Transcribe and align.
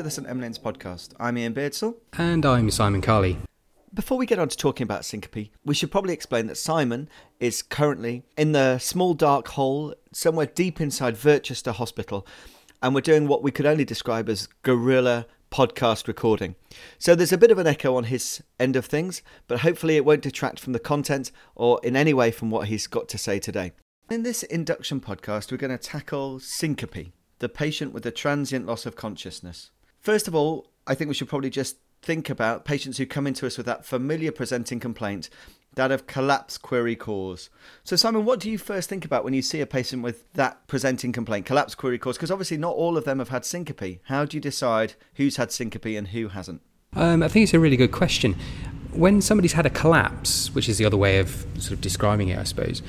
To 0.00 0.04
the 0.04 0.10
St 0.10 0.26
Emlyn's 0.26 0.58
podcast. 0.58 1.12
I'm 1.20 1.36
Iain 1.36 1.52
Beardsell. 1.52 1.94
And 2.16 2.46
I'm 2.46 2.70
Simon 2.70 3.02
Carley. 3.02 3.36
Before 3.92 4.16
we 4.16 4.24
get 4.24 4.38
on 4.38 4.48
to 4.48 4.56
talking 4.56 4.84
about 4.84 5.04
syncope, 5.04 5.50
we 5.62 5.74
should 5.74 5.90
probably 5.90 6.14
explain 6.14 6.46
that 6.46 6.56
Simon 6.56 7.06
is 7.38 7.60
currently 7.60 8.22
in 8.34 8.52
the 8.52 8.78
small 8.78 9.12
dark 9.12 9.48
hole 9.48 9.94
somewhere 10.10 10.46
deep 10.46 10.80
inside 10.80 11.16
Virchester 11.16 11.72
Hospital, 11.72 12.26
and 12.82 12.94
we're 12.94 13.02
doing 13.02 13.28
what 13.28 13.42
we 13.42 13.50
could 13.50 13.66
only 13.66 13.84
describe 13.84 14.30
as 14.30 14.48
guerrilla 14.62 15.26
podcast 15.50 16.08
recording. 16.08 16.54
So 16.96 17.14
there's 17.14 17.30
a 17.30 17.36
bit 17.36 17.50
of 17.50 17.58
an 17.58 17.66
echo 17.66 17.94
on 17.94 18.04
his 18.04 18.42
end 18.58 18.76
of 18.76 18.86
things, 18.86 19.20
but 19.48 19.60
hopefully 19.60 19.96
it 19.96 20.06
won't 20.06 20.22
detract 20.22 20.60
from 20.60 20.72
the 20.72 20.78
content 20.78 21.30
or 21.54 21.78
in 21.82 21.94
any 21.94 22.14
way 22.14 22.30
from 22.30 22.50
what 22.50 22.68
he's 22.68 22.86
got 22.86 23.06
to 23.10 23.18
say 23.18 23.38
today. 23.38 23.72
In 24.10 24.22
this 24.22 24.44
induction 24.44 24.98
podcast, 24.98 25.52
we're 25.52 25.58
going 25.58 25.76
to 25.76 25.76
tackle 25.76 26.40
syncope, 26.40 27.12
the 27.40 27.50
patient 27.50 27.92
with 27.92 28.06
a 28.06 28.10
transient 28.10 28.64
loss 28.64 28.86
of 28.86 28.96
consciousness. 28.96 29.72
First 30.00 30.26
of 30.28 30.34
all, 30.34 30.70
I 30.86 30.94
think 30.94 31.08
we 31.08 31.14
should 31.14 31.28
probably 31.28 31.50
just 31.50 31.76
think 32.02 32.30
about 32.30 32.64
patients 32.64 32.96
who 32.96 33.04
come 33.04 33.26
into 33.26 33.46
us 33.46 33.58
with 33.58 33.66
that 33.66 33.84
familiar 33.84 34.32
presenting 34.32 34.80
complaint, 34.80 35.28
that 35.74 35.92
of 35.92 36.06
collapse 36.06 36.56
query 36.56 36.96
cause. 36.96 37.50
So, 37.84 37.96
Simon, 37.96 38.24
what 38.24 38.40
do 38.40 38.50
you 38.50 38.56
first 38.56 38.88
think 38.88 39.04
about 39.04 39.24
when 39.24 39.34
you 39.34 39.42
see 39.42 39.60
a 39.60 39.66
patient 39.66 40.02
with 40.02 40.30
that 40.32 40.66
presenting 40.66 41.12
complaint, 41.12 41.44
collapse 41.44 41.74
query 41.74 41.98
cause? 41.98 42.16
Because 42.16 42.30
obviously 42.30 42.56
not 42.56 42.74
all 42.74 42.96
of 42.96 43.04
them 43.04 43.18
have 43.18 43.28
had 43.28 43.44
syncope. 43.44 44.00
How 44.04 44.24
do 44.24 44.36
you 44.36 44.40
decide 44.40 44.94
who's 45.14 45.36
had 45.36 45.52
syncope 45.52 45.84
and 45.84 46.08
who 46.08 46.28
hasn't? 46.28 46.62
Um, 46.94 47.22
I 47.22 47.28
think 47.28 47.44
it's 47.44 47.54
a 47.54 47.60
really 47.60 47.76
good 47.76 47.92
question. 47.92 48.36
When 48.92 49.20
somebody's 49.20 49.52
had 49.52 49.66
a 49.66 49.70
collapse, 49.70 50.52
which 50.54 50.68
is 50.68 50.78
the 50.78 50.86
other 50.86 50.96
way 50.96 51.18
of 51.18 51.46
sort 51.58 51.72
of 51.72 51.80
describing 51.82 52.28
it, 52.28 52.38
I 52.38 52.44
suppose, 52.44 52.82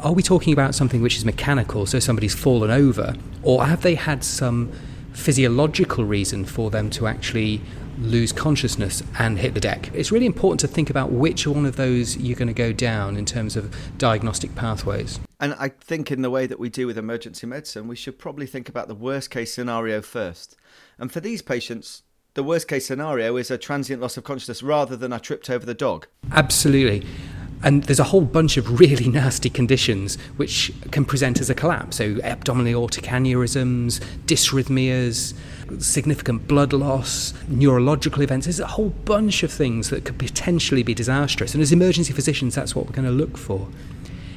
are 0.00 0.12
we 0.12 0.22
talking 0.22 0.52
about 0.52 0.74
something 0.74 1.00
which 1.00 1.16
is 1.16 1.24
mechanical, 1.24 1.86
so 1.86 2.00
somebody's 2.00 2.34
fallen 2.34 2.70
over, 2.70 3.14
or 3.42 3.64
have 3.66 3.82
they 3.82 3.94
had 3.94 4.24
some 4.24 4.72
physiological 5.18 6.04
reason 6.04 6.44
for 6.44 6.70
them 6.70 6.88
to 6.90 7.06
actually 7.06 7.60
lose 7.98 8.32
consciousness 8.32 9.02
and 9.18 9.38
hit 9.38 9.54
the 9.54 9.60
deck. 9.60 9.90
It's 9.92 10.12
really 10.12 10.26
important 10.26 10.60
to 10.60 10.68
think 10.68 10.88
about 10.88 11.10
which 11.10 11.46
one 11.46 11.66
of 11.66 11.74
those 11.74 12.16
you're 12.16 12.36
going 12.36 12.48
to 12.48 12.54
go 12.54 12.72
down 12.72 13.16
in 13.16 13.24
terms 13.24 13.56
of 13.56 13.74
diagnostic 13.98 14.54
pathways. 14.54 15.18
And 15.40 15.54
I 15.58 15.68
think, 15.68 16.12
in 16.12 16.22
the 16.22 16.30
way 16.30 16.46
that 16.46 16.60
we 16.60 16.68
do 16.68 16.86
with 16.86 16.96
emergency 16.96 17.46
medicine, 17.46 17.88
we 17.88 17.96
should 17.96 18.18
probably 18.18 18.46
think 18.46 18.68
about 18.68 18.86
the 18.86 18.94
worst 18.94 19.30
case 19.30 19.52
scenario 19.52 20.00
first. 20.00 20.56
And 20.98 21.10
for 21.10 21.20
these 21.20 21.42
patients, 21.42 22.02
the 22.34 22.44
worst 22.44 22.68
case 22.68 22.86
scenario 22.86 23.36
is 23.36 23.50
a 23.50 23.58
transient 23.58 24.00
loss 24.00 24.16
of 24.16 24.24
consciousness 24.24 24.62
rather 24.62 24.96
than 24.96 25.12
I 25.12 25.18
tripped 25.18 25.50
over 25.50 25.66
the 25.66 25.74
dog. 25.74 26.06
Absolutely. 26.30 27.06
And 27.62 27.84
there's 27.84 27.98
a 27.98 28.04
whole 28.04 28.20
bunch 28.20 28.56
of 28.56 28.78
really 28.78 29.08
nasty 29.20 29.50
conditions 29.50 30.16
which 30.36 30.72
can 30.90 31.04
present 31.04 31.40
as 31.40 31.50
a 31.50 31.54
collapse. 31.54 31.96
So, 31.96 32.18
abdominal 32.22 32.72
aortic 32.72 33.04
aneurysms, 33.04 34.00
dysrhythmias, 34.26 35.34
significant 35.82 36.46
blood 36.46 36.72
loss, 36.72 37.34
neurological 37.48 38.22
events. 38.22 38.46
There's 38.46 38.60
a 38.60 38.66
whole 38.66 38.90
bunch 38.90 39.42
of 39.42 39.52
things 39.52 39.90
that 39.90 40.04
could 40.04 40.18
potentially 40.18 40.82
be 40.82 40.94
disastrous. 40.94 41.54
And 41.54 41.62
as 41.62 41.72
emergency 41.72 42.12
physicians, 42.12 42.54
that's 42.54 42.74
what 42.74 42.86
we're 42.86 42.92
going 42.92 43.08
to 43.08 43.12
look 43.12 43.36
for. 43.36 43.68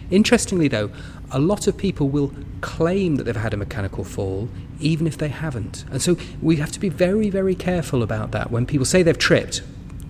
Interestingly, 0.09 0.67
though, 0.67 0.91
a 1.31 1.39
lot 1.39 1.67
of 1.67 1.77
people 1.77 2.09
will 2.09 2.33
claim 2.59 3.15
that 3.15 3.23
they've 3.23 3.35
had 3.35 3.53
a 3.53 3.57
mechanical 3.57 4.03
fall 4.03 4.49
even 4.81 5.07
if 5.07 5.17
they 5.17 5.29
haven't. 5.29 5.85
And 5.91 6.01
so 6.01 6.17
we 6.41 6.57
have 6.57 6.71
to 6.71 6.79
be 6.79 6.89
very, 6.89 7.29
very 7.29 7.55
careful 7.55 8.03
about 8.03 8.31
that. 8.31 8.51
When 8.51 8.65
people 8.65 8.85
say 8.85 9.03
they've 9.03 9.17
tripped, 9.17 9.61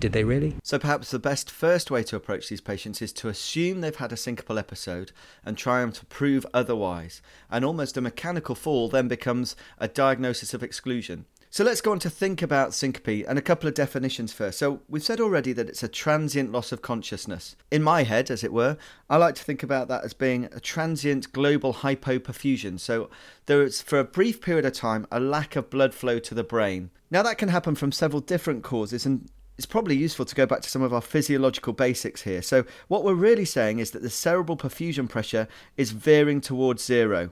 did 0.02 0.12
they 0.12 0.24
really? 0.24 0.56
So 0.64 0.80
perhaps 0.80 1.12
the 1.12 1.20
best 1.20 1.48
first 1.48 1.88
way 1.88 2.02
to 2.02 2.16
approach 2.16 2.48
these 2.48 2.60
patients 2.60 3.00
is 3.00 3.12
to 3.12 3.28
assume 3.28 3.80
they've 3.80 3.94
had 3.94 4.10
a 4.10 4.16
syncopal 4.16 4.58
episode 4.58 5.12
and 5.44 5.56
try 5.56 5.80
them 5.80 5.92
to 5.92 6.04
prove 6.06 6.44
otherwise. 6.52 7.22
And 7.48 7.64
almost 7.64 7.96
a 7.96 8.00
mechanical 8.00 8.56
fall 8.56 8.88
then 8.88 9.06
becomes 9.06 9.54
a 9.78 9.86
diagnosis 9.86 10.54
of 10.54 10.62
exclusion. 10.64 11.26
So 11.50 11.62
let's 11.62 11.80
go 11.80 11.92
on 11.92 12.00
to 12.00 12.10
think 12.10 12.42
about 12.42 12.74
syncope 12.74 13.26
and 13.28 13.38
a 13.38 13.42
couple 13.42 13.68
of 13.68 13.74
definitions 13.74 14.32
first. 14.32 14.58
So 14.58 14.80
we've 14.88 15.04
said 15.04 15.20
already 15.20 15.52
that 15.52 15.68
it's 15.68 15.84
a 15.84 15.88
transient 15.88 16.50
loss 16.50 16.72
of 16.72 16.82
consciousness. 16.82 17.54
In 17.70 17.84
my 17.84 18.02
head, 18.02 18.28
as 18.28 18.42
it 18.42 18.52
were, 18.52 18.76
I 19.08 19.18
like 19.18 19.36
to 19.36 19.44
think 19.44 19.62
about 19.62 19.86
that 19.86 20.02
as 20.02 20.14
being 20.14 20.46
a 20.46 20.58
transient 20.58 21.32
global 21.32 21.74
hypoperfusion. 21.74 22.80
So 22.80 23.08
there 23.46 23.62
is, 23.62 23.80
for 23.80 24.00
a 24.00 24.04
brief 24.04 24.40
period 24.40 24.64
of 24.64 24.72
time, 24.72 25.06
a 25.12 25.20
lack 25.20 25.54
of 25.54 25.70
blood 25.70 25.94
flow 25.94 26.18
to 26.18 26.34
the 26.34 26.42
brain. 26.42 26.90
Now 27.08 27.22
that 27.22 27.38
can 27.38 27.50
happen 27.50 27.76
from 27.76 27.92
several 27.92 28.20
different 28.20 28.64
causes 28.64 29.06
and 29.06 29.28
it's 29.56 29.66
probably 29.66 29.96
useful 29.96 30.24
to 30.24 30.34
go 30.34 30.46
back 30.46 30.62
to 30.62 30.70
some 30.70 30.82
of 30.82 30.92
our 30.92 31.00
physiological 31.00 31.72
basics 31.72 32.22
here. 32.22 32.42
So, 32.42 32.64
what 32.88 33.04
we're 33.04 33.14
really 33.14 33.44
saying 33.44 33.78
is 33.78 33.90
that 33.90 34.02
the 34.02 34.10
cerebral 34.10 34.56
perfusion 34.56 35.08
pressure 35.08 35.46
is 35.76 35.90
veering 35.90 36.40
towards 36.40 36.84
zero. 36.84 37.30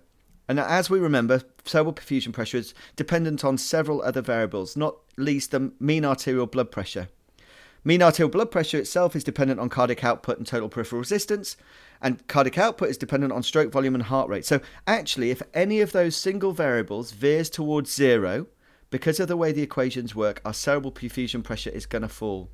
And 0.49 0.59
as 0.59 0.91
we 0.91 0.99
remember, 0.99 1.43
cerebral 1.65 1.95
perfusion 1.95 2.33
pressure 2.33 2.59
is 2.59 2.75
dependent 2.97 3.45
on 3.45 3.57
several 3.57 4.03
other 4.03 4.21
variables, 4.21 4.77
not 4.77 4.97
least 5.17 5.53
the 5.53 5.73
mean 5.81 6.05
arterial 6.05 6.47
blood 6.47 6.71
pressure. 6.71 7.09
Mean 7.83 8.03
arterial 8.03 8.31
blood 8.31 8.51
pressure 8.51 8.79
itself 8.79 9.17
is 9.17 9.25
dependent 9.25 9.59
on 9.59 9.71
cardiac 9.71 10.05
output 10.05 10.37
and 10.37 10.47
total 10.47 10.69
peripheral 10.69 11.01
resistance, 11.01 11.57
and 12.03 12.27
cardiac 12.27 12.59
output 12.59 12.91
is 12.91 12.99
dependent 12.99 13.33
on 13.33 13.43
stroke 13.43 13.73
volume 13.73 13.95
and 13.95 14.05
heart 14.05 14.29
rate. 14.29 14.45
So, 14.45 14.61
actually, 14.87 15.31
if 15.31 15.41
any 15.55 15.81
of 15.81 15.93
those 15.93 16.17
single 16.17 16.53
variables 16.53 17.13
veers 17.13 17.49
towards 17.49 17.95
zero, 17.95 18.47
because 18.91 19.21
of 19.21 19.29
the 19.29 19.37
way 19.37 19.53
the 19.53 19.63
equations 19.63 20.15
work, 20.15 20.41
our 20.45 20.53
cerebral 20.53 20.93
perfusion 20.93 21.43
pressure 21.43 21.71
is 21.71 21.87
going 21.87 22.03
to 22.03 22.09
fall. 22.09 22.51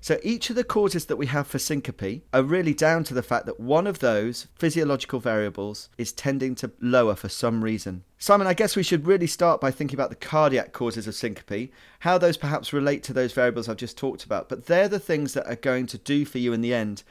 So 0.00 0.18
each 0.22 0.50
of 0.50 0.56
the 0.56 0.64
causes 0.64 1.06
that 1.06 1.16
we 1.16 1.26
have 1.26 1.46
for 1.46 1.58
syncope 1.58 2.22
are 2.32 2.42
really 2.42 2.74
down 2.74 3.02
to 3.04 3.14
the 3.14 3.22
fact 3.22 3.46
that 3.46 3.58
one 3.58 3.86
of 3.86 3.98
those 3.98 4.46
physiological 4.54 5.20
variables 5.20 5.88
is 5.98 6.12
tending 6.12 6.54
to 6.56 6.70
lower 6.80 7.14
for 7.14 7.28
some 7.28 7.64
reason. 7.64 8.04
Simon, 8.18 8.46
I 8.46 8.54
guess 8.54 8.76
we 8.76 8.82
should 8.82 9.06
really 9.06 9.26
start 9.26 9.60
by 9.60 9.70
thinking 9.70 9.96
about 9.96 10.10
the 10.10 10.16
cardiac 10.16 10.72
causes 10.72 11.06
of 11.06 11.14
syncope, 11.14 11.72
how 12.00 12.18
those 12.18 12.36
perhaps 12.36 12.72
relate 12.72 13.02
to 13.04 13.12
those 13.12 13.32
variables 13.32 13.68
I've 13.68 13.78
just 13.78 13.98
talked 13.98 14.24
about. 14.24 14.48
But 14.48 14.66
they're 14.66 14.88
the 14.88 15.00
things 15.00 15.34
that 15.34 15.46
are 15.46 15.56
going 15.56 15.86
to 15.86 15.98
do 15.98 16.24
for 16.24 16.38
you 16.38 16.52
in 16.52 16.60
the 16.60 16.74
end. 16.74 17.02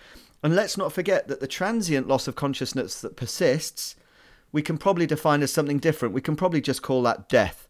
And 0.42 0.56
let's 0.56 0.78
not 0.78 0.94
forget 0.94 1.28
that 1.28 1.40
the 1.40 1.48
transient 1.48 2.08
loss 2.08 2.28
of 2.28 2.36
consciousness 2.36 3.02
that 3.02 3.18
persists, 3.18 3.96
we 4.52 4.62
can 4.62 4.78
probably 4.78 5.06
define 5.06 5.42
as 5.42 5.52
something 5.52 5.80
different. 5.80 6.14
We 6.14 6.22
can 6.22 6.36
probably 6.36 6.62
just 6.62 6.82
call 6.82 7.02
that 7.04 7.28
death. 7.28 7.65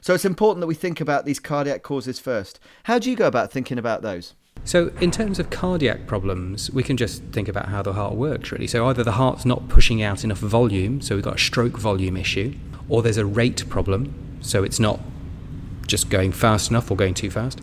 So 0.00 0.14
it's 0.14 0.24
important 0.24 0.60
that 0.60 0.66
we 0.66 0.74
think 0.74 1.00
about 1.00 1.24
these 1.24 1.40
cardiac 1.40 1.82
causes 1.82 2.18
first. 2.18 2.60
How 2.84 2.98
do 2.98 3.10
you 3.10 3.16
go 3.16 3.26
about 3.26 3.52
thinking 3.52 3.78
about 3.78 4.02
those? 4.02 4.34
So, 4.64 4.90
in 5.00 5.12
terms 5.12 5.38
of 5.38 5.48
cardiac 5.50 6.08
problems, 6.08 6.72
we 6.72 6.82
can 6.82 6.96
just 6.96 7.22
think 7.24 7.46
about 7.46 7.68
how 7.68 7.82
the 7.82 7.92
heart 7.92 8.14
works, 8.14 8.50
really. 8.50 8.66
So, 8.66 8.86
either 8.88 9.04
the 9.04 9.12
heart's 9.12 9.44
not 9.44 9.68
pushing 9.68 10.02
out 10.02 10.24
enough 10.24 10.38
volume, 10.38 11.00
so 11.00 11.14
we've 11.14 11.24
got 11.24 11.36
a 11.36 11.38
stroke 11.38 11.78
volume 11.78 12.16
issue, 12.16 12.54
or 12.88 13.00
there's 13.00 13.16
a 13.16 13.24
rate 13.24 13.68
problem, 13.68 14.12
so 14.40 14.64
it's 14.64 14.80
not 14.80 14.98
just 15.86 16.10
going 16.10 16.32
fast 16.32 16.70
enough 16.70 16.90
or 16.90 16.96
going 16.96 17.14
too 17.14 17.30
fast, 17.30 17.60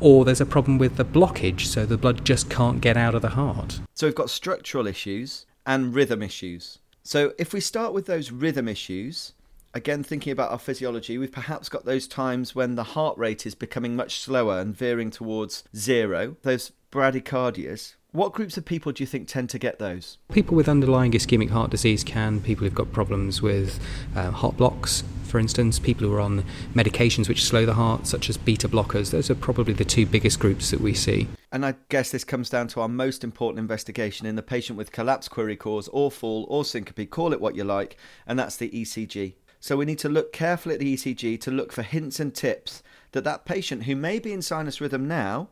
or 0.00 0.24
there's 0.24 0.40
a 0.40 0.46
problem 0.46 0.78
with 0.78 0.96
the 0.96 1.04
blockage, 1.04 1.66
so 1.66 1.84
the 1.84 1.98
blood 1.98 2.24
just 2.24 2.48
can't 2.48 2.80
get 2.80 2.96
out 2.96 3.14
of 3.14 3.20
the 3.20 3.30
heart. 3.30 3.80
So, 3.94 4.06
we've 4.06 4.14
got 4.14 4.30
structural 4.30 4.86
issues 4.86 5.44
and 5.66 5.94
rhythm 5.94 6.22
issues. 6.22 6.78
So, 7.02 7.34
if 7.38 7.52
we 7.52 7.60
start 7.60 7.92
with 7.92 8.06
those 8.06 8.30
rhythm 8.30 8.66
issues, 8.66 9.34
again, 9.74 10.02
thinking 10.02 10.32
about 10.32 10.50
our 10.50 10.58
physiology, 10.58 11.18
we've 11.18 11.32
perhaps 11.32 11.68
got 11.68 11.84
those 11.84 12.06
times 12.06 12.54
when 12.54 12.74
the 12.74 12.84
heart 12.84 13.16
rate 13.18 13.46
is 13.46 13.54
becoming 13.54 13.96
much 13.96 14.20
slower 14.20 14.58
and 14.58 14.76
veering 14.76 15.10
towards 15.10 15.64
zero, 15.74 16.36
those 16.42 16.72
bradycardias. 16.90 17.94
What 18.12 18.32
groups 18.32 18.56
of 18.56 18.64
people 18.64 18.90
do 18.90 19.04
you 19.04 19.06
think 19.06 19.28
tend 19.28 19.50
to 19.50 19.58
get 19.58 19.78
those? 19.78 20.18
People 20.32 20.56
with 20.56 20.68
underlying 20.68 21.12
ischemic 21.12 21.50
heart 21.50 21.70
disease 21.70 22.02
can, 22.02 22.40
people 22.40 22.64
who've 22.64 22.74
got 22.74 22.90
problems 22.90 23.40
with 23.40 23.78
uh, 24.16 24.32
heart 24.32 24.56
blocks, 24.56 25.04
for 25.30 25.38
instance, 25.38 25.78
people 25.78 26.08
who 26.08 26.14
are 26.14 26.20
on 26.20 26.44
medications 26.74 27.28
which 27.28 27.44
slow 27.44 27.64
the 27.64 27.74
heart, 27.74 28.08
such 28.08 28.28
as 28.28 28.36
beta 28.36 28.68
blockers. 28.68 29.12
Those 29.12 29.30
are 29.30 29.36
probably 29.36 29.74
the 29.74 29.84
two 29.84 30.06
biggest 30.06 30.40
groups 30.40 30.72
that 30.72 30.80
we 30.80 30.92
see. 30.92 31.28
And 31.52 31.64
I 31.64 31.76
guess 31.88 32.10
this 32.10 32.24
comes 32.24 32.50
down 32.50 32.66
to 32.68 32.80
our 32.80 32.88
most 32.88 33.22
important 33.22 33.60
investigation 33.60 34.26
in 34.26 34.34
the 34.34 34.42
patient 34.42 34.76
with 34.76 34.90
collapse 34.90 35.28
query 35.28 35.56
cause 35.56 35.86
or 35.88 36.10
fall 36.10 36.46
or 36.48 36.64
syncope, 36.64 37.10
call 37.10 37.32
it 37.32 37.40
what 37.40 37.54
you 37.54 37.62
like, 37.62 37.96
and 38.26 38.36
that's 38.36 38.56
the 38.56 38.70
ECG. 38.70 39.34
So 39.60 39.76
we 39.76 39.84
need 39.84 39.98
to 39.98 40.08
look 40.08 40.32
carefully 40.32 40.74
at 40.74 40.80
the 40.80 40.94
ECG 40.94 41.38
to 41.42 41.50
look 41.50 41.70
for 41.70 41.82
hints 41.82 42.18
and 42.18 42.34
tips 42.34 42.82
that 43.12 43.24
that 43.24 43.44
patient 43.44 43.84
who 43.84 43.94
may 43.94 44.18
be 44.18 44.32
in 44.32 44.40
sinus 44.40 44.80
rhythm 44.80 45.06
now 45.06 45.48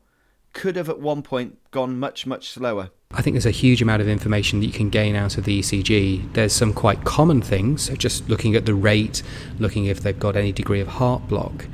could 0.55 0.77
have 0.77 0.89
at 0.89 0.99
one 0.99 1.23
point 1.23 1.59
gone 1.71 1.99
much, 1.99 2.27
much 2.27 2.49
slower. 2.49 2.91
I 3.11 3.21
think 3.21 3.35
there's 3.35 3.47
a 3.47 3.51
huge 3.51 3.83
amount 3.83 4.01
of 4.01 4.09
information 4.09 4.61
that 4.61 4.67
you 4.67 4.73
can 4.73 4.89
gain 4.89 5.15
out 5.15 5.37
of 5.37 5.45
the 5.45 5.61
ECG. 5.61 6.33
There's 6.33 6.55
some 6.55 6.73
quite 6.73 7.05
common 7.05 7.43
things, 7.43 7.89
just 7.99 8.29
looking 8.31 8.55
at 8.55 8.65
the 8.65 8.75
rate, 8.75 9.23
looking 9.59 9.85
if 9.85 10.01
they've 10.01 10.19
got 10.19 10.37
any 10.37 10.53
degree 10.53 10.81
of 10.81 10.89
heart 10.89 11.29
block, 11.29 11.67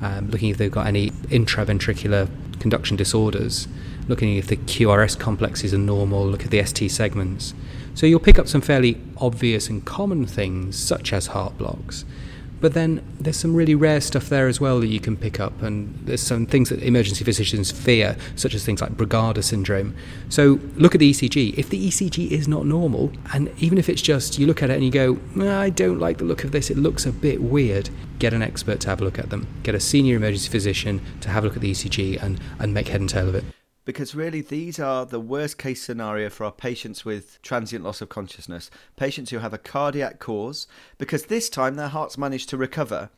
um, 0.00 0.30
looking 0.30 0.48
if 0.48 0.58
they've 0.58 0.70
got 0.70 0.86
any 0.86 1.10
intraventricular 1.10 2.28
conduction 2.60 2.96
disorders, 2.96 3.66
looking 4.10 4.36
if 4.36 4.48
the 4.48 4.56
QRS 4.56 5.18
complexes 5.18 5.72
are 5.72 5.78
normal, 5.78 6.26
look 6.26 6.44
at 6.44 6.50
the 6.50 6.62
ST 6.62 6.90
segments. 6.90 7.54
So 7.94 8.06
you'll 8.06 8.20
pick 8.20 8.38
up 8.38 8.48
some 8.48 8.60
fairly 8.60 9.00
obvious 9.16 9.68
and 9.68 9.84
common 9.84 10.26
things, 10.26 10.78
such 10.78 11.12
as 11.12 11.28
heart 11.28 11.56
blocks. 11.56 12.04
But 12.60 12.74
then 12.74 13.02
there's 13.18 13.38
some 13.38 13.54
really 13.54 13.74
rare 13.74 14.00
stuff 14.00 14.28
there 14.28 14.46
as 14.46 14.60
well 14.60 14.80
that 14.80 14.88
you 14.88 15.00
can 15.00 15.16
pick 15.16 15.40
up, 15.40 15.62
and 15.62 15.98
there's 16.04 16.20
some 16.20 16.44
things 16.44 16.68
that 16.68 16.82
emergency 16.82 17.24
physicians 17.24 17.70
fear, 17.70 18.16
such 18.36 18.54
as 18.54 18.64
things 18.64 18.82
like 18.82 18.92
Brugada 18.92 19.42
syndrome. 19.42 19.94
So 20.28 20.60
look 20.76 20.94
at 20.94 20.98
the 20.98 21.10
ECG. 21.10 21.56
If 21.56 21.70
the 21.70 21.88
ECG 21.88 22.30
is 22.30 22.46
not 22.46 22.66
normal, 22.66 23.12
and 23.32 23.50
even 23.58 23.78
if 23.78 23.88
it's 23.88 24.02
just 24.02 24.38
you 24.38 24.46
look 24.46 24.62
at 24.62 24.68
it 24.68 24.74
and 24.74 24.84
you 24.84 24.90
go, 24.90 25.18
I 25.42 25.70
don't 25.70 25.98
like 25.98 26.18
the 26.18 26.24
look 26.24 26.44
of 26.44 26.52
this, 26.52 26.70
it 26.70 26.76
looks 26.76 27.06
a 27.06 27.12
bit 27.12 27.42
weird, 27.42 27.88
get 28.18 28.34
an 28.34 28.42
expert 28.42 28.80
to 28.80 28.88
have 28.90 29.00
a 29.00 29.04
look 29.04 29.18
at 29.18 29.30
them. 29.30 29.46
Get 29.62 29.74
a 29.74 29.80
senior 29.80 30.16
emergency 30.16 30.50
physician 30.50 31.00
to 31.22 31.30
have 31.30 31.44
a 31.44 31.46
look 31.46 31.56
at 31.56 31.62
the 31.62 31.70
ECG 31.70 32.22
and, 32.22 32.38
and 32.58 32.74
make 32.74 32.88
head 32.88 33.00
and 33.00 33.08
tail 33.08 33.28
of 33.28 33.34
it 33.34 33.44
because 33.90 34.14
really 34.14 34.40
these 34.40 34.78
are 34.78 35.04
the 35.04 35.18
worst 35.18 35.58
case 35.58 35.82
scenario 35.82 36.30
for 36.30 36.44
our 36.44 36.52
patients 36.52 37.04
with 37.04 37.42
transient 37.42 37.84
loss 37.84 38.00
of 38.00 38.08
consciousness, 38.08 38.70
patients 38.94 39.30
who 39.30 39.38
have 39.38 39.52
a 39.52 39.58
cardiac 39.58 40.20
cause, 40.20 40.68
because 40.96 41.24
this 41.24 41.50
time 41.50 41.74
their 41.74 41.88
heart's 41.88 42.16
managed 42.16 42.48
to 42.48 42.56
recover. 42.56 43.10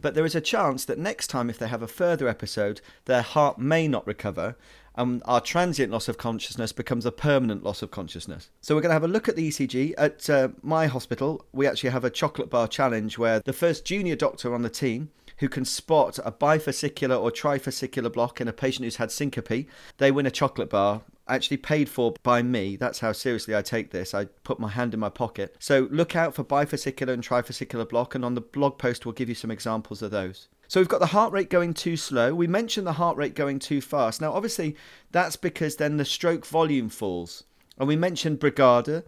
But 0.00 0.14
there 0.14 0.24
is 0.24 0.36
a 0.36 0.40
chance 0.40 0.84
that 0.84 0.96
next 0.96 1.26
time, 1.26 1.50
if 1.50 1.58
they 1.58 1.66
have 1.66 1.82
a 1.82 1.88
further 1.88 2.28
episode, 2.28 2.80
their 3.06 3.22
heart 3.22 3.58
may 3.58 3.88
not 3.88 4.06
recover, 4.06 4.54
and 4.94 5.22
our 5.24 5.40
transient 5.40 5.90
loss 5.90 6.06
of 6.06 6.18
consciousness 6.18 6.70
becomes 6.70 7.04
a 7.04 7.10
permanent 7.10 7.64
loss 7.64 7.82
of 7.82 7.90
consciousness. 7.90 8.48
So, 8.60 8.76
we're 8.76 8.82
going 8.82 8.90
to 8.90 8.94
have 8.94 9.02
a 9.02 9.08
look 9.08 9.28
at 9.28 9.34
the 9.34 9.48
ECG. 9.48 9.94
At 9.98 10.30
uh, 10.30 10.50
my 10.62 10.86
hospital, 10.86 11.44
we 11.52 11.66
actually 11.66 11.90
have 11.90 12.04
a 12.04 12.10
chocolate 12.10 12.48
bar 12.48 12.68
challenge 12.68 13.18
where 13.18 13.40
the 13.40 13.52
first 13.52 13.84
junior 13.84 14.14
doctor 14.14 14.54
on 14.54 14.62
the 14.62 14.70
team 14.70 15.10
who 15.42 15.48
can 15.48 15.64
spot 15.64 16.20
a 16.24 16.30
bifascicular 16.30 17.20
or 17.20 17.32
trifascicular 17.32 18.12
block 18.12 18.40
in 18.40 18.46
a 18.46 18.52
patient 18.52 18.84
who's 18.84 18.96
had 18.96 19.10
syncope, 19.10 19.66
they 19.98 20.12
win 20.12 20.24
a 20.24 20.30
chocolate 20.30 20.70
bar 20.70 21.02
actually 21.26 21.56
paid 21.56 21.88
for 21.88 22.14
by 22.22 22.42
me. 22.42 22.76
That's 22.76 23.00
how 23.00 23.10
seriously 23.10 23.56
I 23.56 23.62
take 23.62 23.90
this. 23.90 24.14
I 24.14 24.26
put 24.44 24.60
my 24.60 24.68
hand 24.68 24.94
in 24.94 25.00
my 25.00 25.08
pocket. 25.08 25.56
So 25.58 25.88
look 25.90 26.14
out 26.14 26.34
for 26.34 26.44
bifascicular 26.44 27.12
and 27.12 27.26
trifascicular 27.26 27.88
block, 27.88 28.14
and 28.14 28.24
on 28.24 28.34
the 28.34 28.40
blog 28.40 28.78
post, 28.78 29.04
we'll 29.04 29.14
give 29.14 29.28
you 29.28 29.34
some 29.34 29.50
examples 29.50 30.00
of 30.00 30.12
those. 30.12 30.48
So 30.68 30.80
we've 30.80 30.88
got 30.88 31.00
the 31.00 31.06
heart 31.06 31.32
rate 31.32 31.50
going 31.50 31.74
too 31.74 31.96
slow. 31.96 32.34
We 32.34 32.46
mentioned 32.46 32.86
the 32.86 32.94
heart 32.94 33.16
rate 33.16 33.34
going 33.34 33.58
too 33.58 33.80
fast. 33.80 34.20
Now, 34.20 34.32
obviously, 34.32 34.76
that's 35.10 35.36
because 35.36 35.76
then 35.76 35.96
the 35.96 36.04
stroke 36.04 36.46
volume 36.46 36.88
falls. 36.88 37.44
And 37.78 37.88
we 37.88 37.96
mentioned 37.96 38.40
Brugada. 38.40 39.02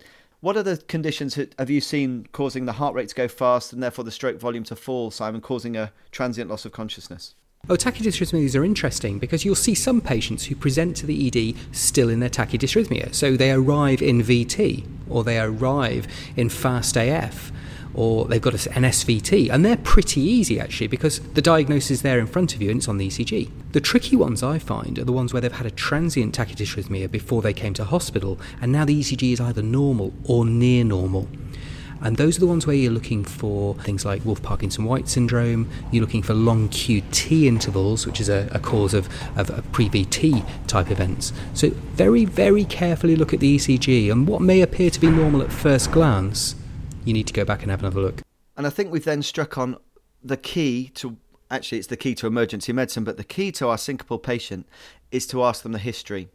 What 0.44 0.58
are 0.58 0.62
the 0.62 0.76
conditions 0.76 1.38
have 1.58 1.70
you 1.70 1.80
seen 1.80 2.26
causing 2.32 2.66
the 2.66 2.74
heart 2.74 2.94
rate 2.94 3.08
to 3.08 3.14
go 3.14 3.28
fast 3.28 3.72
and 3.72 3.82
therefore 3.82 4.04
the 4.04 4.10
stroke 4.10 4.38
volume 4.38 4.62
to 4.64 4.76
fall, 4.76 5.10
Simon, 5.10 5.40
causing 5.40 5.74
a 5.74 5.90
transient 6.10 6.50
loss 6.50 6.66
of 6.66 6.72
consciousness? 6.72 7.34
Oh, 7.70 7.76
tachydysrhythmias 7.76 8.54
are 8.54 8.62
interesting 8.62 9.18
because 9.18 9.46
you'll 9.46 9.54
see 9.54 9.74
some 9.74 10.02
patients 10.02 10.44
who 10.44 10.54
present 10.54 10.98
to 10.98 11.06
the 11.06 11.28
ED 11.28 11.56
still 11.74 12.10
in 12.10 12.20
their 12.20 12.28
tachydysrhythmia. 12.28 13.14
So 13.14 13.38
they 13.38 13.52
arrive 13.52 14.02
in 14.02 14.22
VT 14.22 14.86
or 15.08 15.24
they 15.24 15.40
arrive 15.40 16.06
in 16.36 16.50
fast 16.50 16.98
AF 16.98 17.50
or 17.94 18.26
they've 18.26 18.40
got 18.40 18.54
an 18.66 18.82
SVT, 18.82 19.50
and 19.50 19.64
they're 19.64 19.76
pretty 19.76 20.20
easy 20.20 20.58
actually 20.60 20.88
because 20.88 21.20
the 21.34 21.42
diagnosis 21.42 21.90
is 21.90 22.02
there 22.02 22.18
in 22.18 22.26
front 22.26 22.54
of 22.54 22.62
you 22.62 22.70
and 22.70 22.78
it's 22.78 22.88
on 22.88 22.98
the 22.98 23.08
ECG. 23.08 23.50
The 23.72 23.80
tricky 23.80 24.16
ones 24.16 24.42
I 24.42 24.58
find 24.58 24.98
are 24.98 25.04
the 25.04 25.12
ones 25.12 25.32
where 25.32 25.40
they've 25.40 25.52
had 25.52 25.66
a 25.66 25.70
transient 25.70 26.36
tachydysrhythmia 26.36 27.10
before 27.10 27.42
they 27.42 27.52
came 27.52 27.74
to 27.74 27.84
hospital, 27.84 28.38
and 28.60 28.72
now 28.72 28.84
the 28.84 29.00
ECG 29.00 29.32
is 29.32 29.40
either 29.40 29.62
normal 29.62 30.12
or 30.24 30.44
near 30.44 30.84
normal. 30.84 31.28
And 32.00 32.18
those 32.18 32.36
are 32.36 32.40
the 32.40 32.46
ones 32.46 32.66
where 32.66 32.76
you're 32.76 32.92
looking 32.92 33.24
for 33.24 33.74
things 33.76 34.04
like 34.04 34.24
Wolff 34.26 34.42
Parkinson 34.42 34.84
White 34.84 35.08
syndrome, 35.08 35.70
you're 35.90 36.02
looking 36.02 36.22
for 36.22 36.34
long 36.34 36.68
QT 36.68 37.44
intervals, 37.44 38.06
which 38.06 38.20
is 38.20 38.28
a, 38.28 38.48
a 38.52 38.58
cause 38.58 38.92
of, 38.92 39.08
of, 39.38 39.48
of 39.50 39.72
pre 39.72 39.88
VT 39.88 40.44
type 40.66 40.90
events. 40.90 41.32
So, 41.54 41.70
very, 41.70 42.26
very 42.26 42.64
carefully 42.64 43.16
look 43.16 43.32
at 43.32 43.40
the 43.40 43.56
ECG 43.56 44.12
and 44.12 44.28
what 44.28 44.42
may 44.42 44.60
appear 44.60 44.90
to 44.90 45.00
be 45.00 45.08
normal 45.08 45.40
at 45.40 45.50
first 45.50 45.92
glance 45.92 46.56
you 47.04 47.12
need 47.12 47.26
to 47.26 47.32
go 47.32 47.44
back 47.44 47.62
and 47.62 47.70
have 47.70 47.80
another 47.80 48.00
look. 48.00 48.22
And 48.56 48.66
I 48.66 48.70
think 48.70 48.90
we've 48.90 49.04
then 49.04 49.22
struck 49.22 49.58
on 49.58 49.76
the 50.22 50.36
key 50.36 50.90
to 50.94 51.16
actually, 51.50 51.78
it's 51.78 51.88
the 51.88 51.96
key 51.96 52.14
to 52.16 52.26
emergency 52.26 52.72
medicine, 52.72 53.04
but 53.04 53.16
the 53.16 53.24
key 53.24 53.52
to 53.52 53.68
our 53.68 53.76
syncopal 53.76 54.22
patient 54.22 54.66
is 55.10 55.26
to 55.28 55.44
ask 55.44 55.62
them 55.62 55.72
the 55.72 55.78
history. 55.78 56.28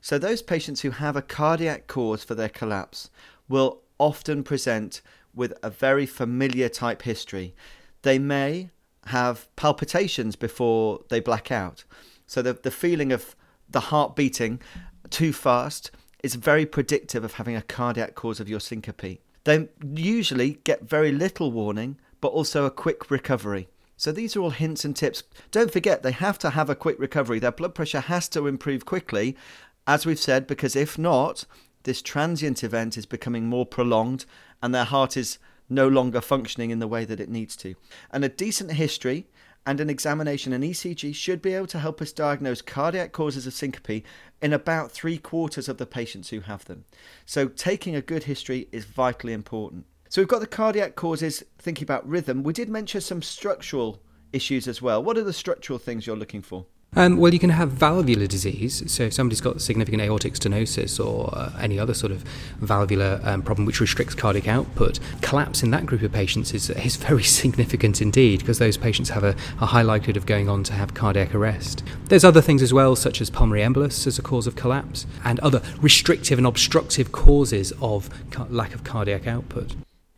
So, 0.00 0.18
those 0.18 0.42
patients 0.42 0.82
who 0.82 0.90
have 0.90 1.16
a 1.16 1.22
cardiac 1.22 1.86
cause 1.86 2.24
for 2.24 2.34
their 2.34 2.48
collapse 2.48 3.10
will 3.48 3.80
often 3.98 4.42
present 4.42 5.00
with 5.34 5.54
a 5.62 5.70
very 5.70 6.06
familiar 6.06 6.68
type 6.68 7.02
history. 7.02 7.54
They 8.02 8.18
may 8.18 8.70
have 9.06 9.48
palpitations 9.56 10.36
before 10.36 11.00
they 11.08 11.20
black 11.20 11.50
out. 11.50 11.84
So, 12.26 12.42
the, 12.42 12.52
the 12.52 12.70
feeling 12.70 13.12
of 13.12 13.34
the 13.68 13.80
heart 13.80 14.14
beating 14.14 14.60
too 15.08 15.32
fast 15.32 15.90
is 16.22 16.34
very 16.34 16.66
predictive 16.66 17.24
of 17.24 17.34
having 17.34 17.56
a 17.56 17.62
cardiac 17.62 18.14
cause 18.14 18.40
of 18.40 18.48
your 18.48 18.60
syncope. 18.60 19.20
They 19.44 19.68
usually 19.94 20.58
get 20.64 20.88
very 20.88 21.12
little 21.12 21.52
warning, 21.52 21.98
but 22.20 22.28
also 22.28 22.64
a 22.64 22.70
quick 22.70 23.10
recovery. 23.10 23.68
So 23.96 24.10
these 24.10 24.34
are 24.34 24.40
all 24.40 24.50
hints 24.50 24.84
and 24.84 24.96
tips. 24.96 25.22
Don't 25.50 25.70
forget, 25.70 26.02
they 26.02 26.12
have 26.12 26.38
to 26.40 26.50
have 26.50 26.68
a 26.68 26.74
quick 26.74 26.98
recovery. 26.98 27.38
Their 27.38 27.52
blood 27.52 27.74
pressure 27.74 28.00
has 28.00 28.28
to 28.30 28.46
improve 28.46 28.84
quickly, 28.84 29.36
as 29.86 30.04
we've 30.04 30.18
said, 30.18 30.46
because 30.46 30.74
if 30.74 30.98
not, 30.98 31.44
this 31.84 32.02
transient 32.02 32.64
event 32.64 32.96
is 32.96 33.06
becoming 33.06 33.46
more 33.46 33.66
prolonged 33.66 34.24
and 34.62 34.74
their 34.74 34.84
heart 34.84 35.16
is 35.16 35.38
no 35.68 35.86
longer 35.86 36.20
functioning 36.20 36.70
in 36.70 36.78
the 36.78 36.88
way 36.88 37.04
that 37.04 37.20
it 37.20 37.28
needs 37.28 37.56
to. 37.56 37.74
And 38.10 38.24
a 38.24 38.28
decent 38.28 38.72
history 38.72 39.26
and 39.66 39.80
an 39.80 39.90
examination 39.90 40.52
and 40.52 40.64
ECG 40.64 41.14
should 41.14 41.40
be 41.40 41.54
able 41.54 41.66
to 41.68 41.78
help 41.78 42.02
us 42.02 42.12
diagnose 42.12 42.62
cardiac 42.62 43.12
causes 43.12 43.46
of 43.46 43.54
syncope 43.54 44.02
in 44.44 44.52
about 44.52 44.92
three 44.92 45.16
quarters 45.16 45.70
of 45.70 45.78
the 45.78 45.86
patients 45.86 46.28
who 46.28 46.40
have 46.40 46.66
them. 46.66 46.84
So, 47.24 47.48
taking 47.48 47.96
a 47.96 48.02
good 48.02 48.24
history 48.24 48.68
is 48.72 48.84
vitally 48.84 49.32
important. 49.32 49.86
So, 50.10 50.20
we've 50.20 50.28
got 50.28 50.40
the 50.40 50.46
cardiac 50.46 50.96
causes, 50.96 51.42
thinking 51.58 51.84
about 51.84 52.06
rhythm. 52.06 52.42
We 52.42 52.52
did 52.52 52.68
mention 52.68 53.00
some 53.00 53.22
structural 53.22 54.02
issues 54.34 54.68
as 54.68 54.82
well. 54.82 55.02
What 55.02 55.16
are 55.16 55.24
the 55.24 55.32
structural 55.32 55.78
things 55.78 56.06
you're 56.06 56.14
looking 56.14 56.42
for? 56.42 56.66
Um, 56.96 57.16
well, 57.16 57.32
you 57.32 57.40
can 57.40 57.50
have 57.50 57.70
valvular 57.70 58.26
disease. 58.26 58.82
So, 58.90 59.04
if 59.04 59.14
somebody's 59.14 59.40
got 59.40 59.60
significant 59.60 60.02
aortic 60.02 60.34
stenosis 60.34 61.04
or 61.04 61.30
uh, 61.36 61.50
any 61.58 61.78
other 61.78 61.94
sort 61.94 62.12
of 62.12 62.22
valvular 62.60 63.20
um, 63.24 63.42
problem 63.42 63.66
which 63.66 63.80
restricts 63.80 64.14
cardiac 64.14 64.46
output, 64.46 65.00
collapse 65.20 65.62
in 65.62 65.70
that 65.70 65.86
group 65.86 66.02
of 66.02 66.12
patients 66.12 66.54
is, 66.54 66.70
is 66.70 66.96
very 66.96 67.22
significant 67.40 68.00
indeed 68.00 68.40
because 68.40 68.58
those 68.58 68.76
patients 68.76 69.10
have 69.10 69.24
a, 69.24 69.34
a, 69.60 69.66
high 69.66 69.82
likelihood 69.82 70.16
of 70.16 70.26
going 70.26 70.48
on 70.48 70.62
to 70.64 70.72
have 70.72 70.94
cardiac 70.94 71.34
arrest. 71.34 71.82
There's 72.06 72.24
other 72.24 72.40
things 72.40 72.62
as 72.62 72.72
well, 72.72 72.94
such 72.94 73.20
as 73.20 73.30
pulmonary 73.30 73.62
embolus 73.62 74.06
as 74.06 74.18
a 74.18 74.22
cause 74.22 74.46
of 74.46 74.54
collapse 74.54 75.06
and 75.24 75.40
other 75.40 75.62
restrictive 75.80 76.38
and 76.38 76.46
obstructive 76.46 77.10
causes 77.10 77.72
of 77.80 78.08
ca- 78.30 78.46
lack 78.50 78.74
of 78.74 78.84
cardiac 78.84 79.26
output. 79.26 79.74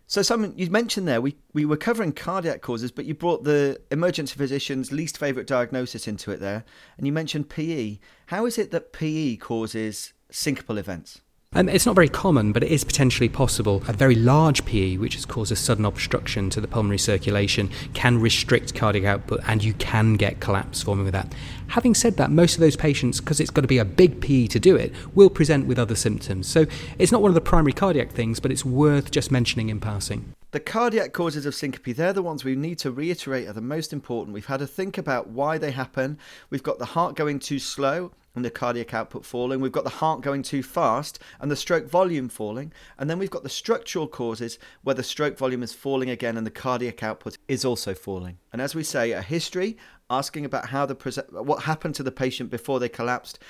So, 0.08 0.22
Simon, 0.22 0.54
you 0.56 0.70
mentioned 0.70 1.08
there 1.08 1.20
we, 1.20 1.36
we 1.52 1.64
were 1.64 1.76
covering 1.76 2.12
cardiac 2.12 2.62
causes, 2.62 2.92
but 2.92 3.06
you 3.06 3.14
brought 3.14 3.42
the 3.42 3.80
emergency 3.90 4.36
physician's 4.36 4.92
least 4.92 5.18
favourite 5.18 5.48
diagnosis 5.48 6.06
into 6.06 6.30
it 6.30 6.38
there, 6.38 6.64
and 6.96 7.06
you 7.06 7.12
mentioned 7.12 7.48
PE. 7.48 7.98
How 8.26 8.46
is 8.46 8.56
it 8.56 8.70
that 8.70 8.92
PE 8.92 9.36
causes 9.36 10.12
syncopal 10.30 10.78
events? 10.78 11.22
Um, 11.56 11.70
it's 11.70 11.86
not 11.86 11.94
very 11.94 12.10
common, 12.10 12.52
but 12.52 12.62
it 12.62 12.70
is 12.70 12.84
potentially 12.84 13.30
possible. 13.30 13.82
A 13.88 13.92
very 13.94 14.14
large 14.14 14.66
PE, 14.66 14.98
which 14.98 15.14
has 15.14 15.24
caused 15.24 15.50
a 15.50 15.56
sudden 15.56 15.86
obstruction 15.86 16.50
to 16.50 16.60
the 16.60 16.68
pulmonary 16.68 16.98
circulation, 16.98 17.70
can 17.94 18.20
restrict 18.20 18.74
cardiac 18.74 19.06
output 19.06 19.40
and 19.46 19.64
you 19.64 19.72
can 19.72 20.16
get 20.16 20.38
collapse 20.38 20.82
forming 20.82 21.06
with 21.06 21.14
that. 21.14 21.34
Having 21.68 21.94
said 21.94 22.18
that, 22.18 22.30
most 22.30 22.56
of 22.56 22.60
those 22.60 22.76
patients, 22.76 23.20
because 23.20 23.40
it's 23.40 23.48
got 23.48 23.62
to 23.62 23.68
be 23.68 23.78
a 23.78 23.86
big 23.86 24.20
PE 24.20 24.48
to 24.48 24.60
do 24.60 24.76
it, 24.76 24.92
will 25.14 25.30
present 25.30 25.66
with 25.66 25.78
other 25.78 25.94
symptoms. 25.94 26.46
So 26.46 26.66
it's 26.98 27.10
not 27.10 27.22
one 27.22 27.30
of 27.30 27.34
the 27.34 27.40
primary 27.40 27.72
cardiac 27.72 28.10
things, 28.12 28.38
but 28.38 28.52
it's 28.52 28.66
worth 28.66 29.10
just 29.10 29.30
mentioning 29.30 29.70
in 29.70 29.80
passing. 29.80 30.34
The 30.50 30.60
cardiac 30.60 31.14
causes 31.14 31.46
of 31.46 31.54
syncope, 31.54 31.96
they're 31.96 32.12
the 32.12 32.22
ones 32.22 32.44
we 32.44 32.54
need 32.54 32.78
to 32.80 32.90
reiterate 32.90 33.48
are 33.48 33.54
the 33.54 33.62
most 33.62 33.94
important. 33.94 34.34
We've 34.34 34.44
had 34.44 34.58
to 34.58 34.66
think 34.66 34.98
about 34.98 35.28
why 35.28 35.56
they 35.56 35.70
happen. 35.70 36.18
We've 36.50 36.62
got 36.62 36.78
the 36.78 36.84
heart 36.84 37.14
going 37.14 37.38
too 37.38 37.58
slow 37.58 38.12
and 38.36 38.44
the 38.44 38.50
cardiac 38.50 38.94
output 38.94 39.24
falling. 39.24 39.60
We've 39.60 39.72
got 39.72 39.84
the 39.84 39.90
heart 39.90 40.20
going 40.20 40.42
too 40.42 40.62
fast 40.62 41.18
and 41.40 41.50
the 41.50 41.56
stroke 41.56 41.88
volume 41.88 42.28
falling. 42.28 42.72
And 42.98 43.10
then 43.10 43.18
we've 43.18 43.30
got 43.30 43.42
the 43.42 43.48
structural 43.48 44.06
causes 44.06 44.58
where 44.82 44.94
the 44.94 45.02
stroke 45.02 45.38
volume 45.38 45.62
is 45.62 45.72
falling 45.72 46.10
again 46.10 46.36
and 46.36 46.46
the 46.46 46.50
cardiac 46.50 47.02
output 47.02 47.38
is 47.48 47.64
also 47.64 47.94
falling. 47.94 48.38
And 48.52 48.62
as 48.62 48.74
we 48.74 48.84
say, 48.84 49.12
a 49.12 49.22
history 49.22 49.76
asking 50.10 50.44
about 50.44 50.68
how 50.68 50.86
the 50.86 50.94
what 51.30 51.64
happened 51.64 51.96
to 51.96 52.02
the 52.02 52.12
patient 52.12 52.50
before 52.50 52.78
they 52.78 52.88
collapsed 52.88 53.40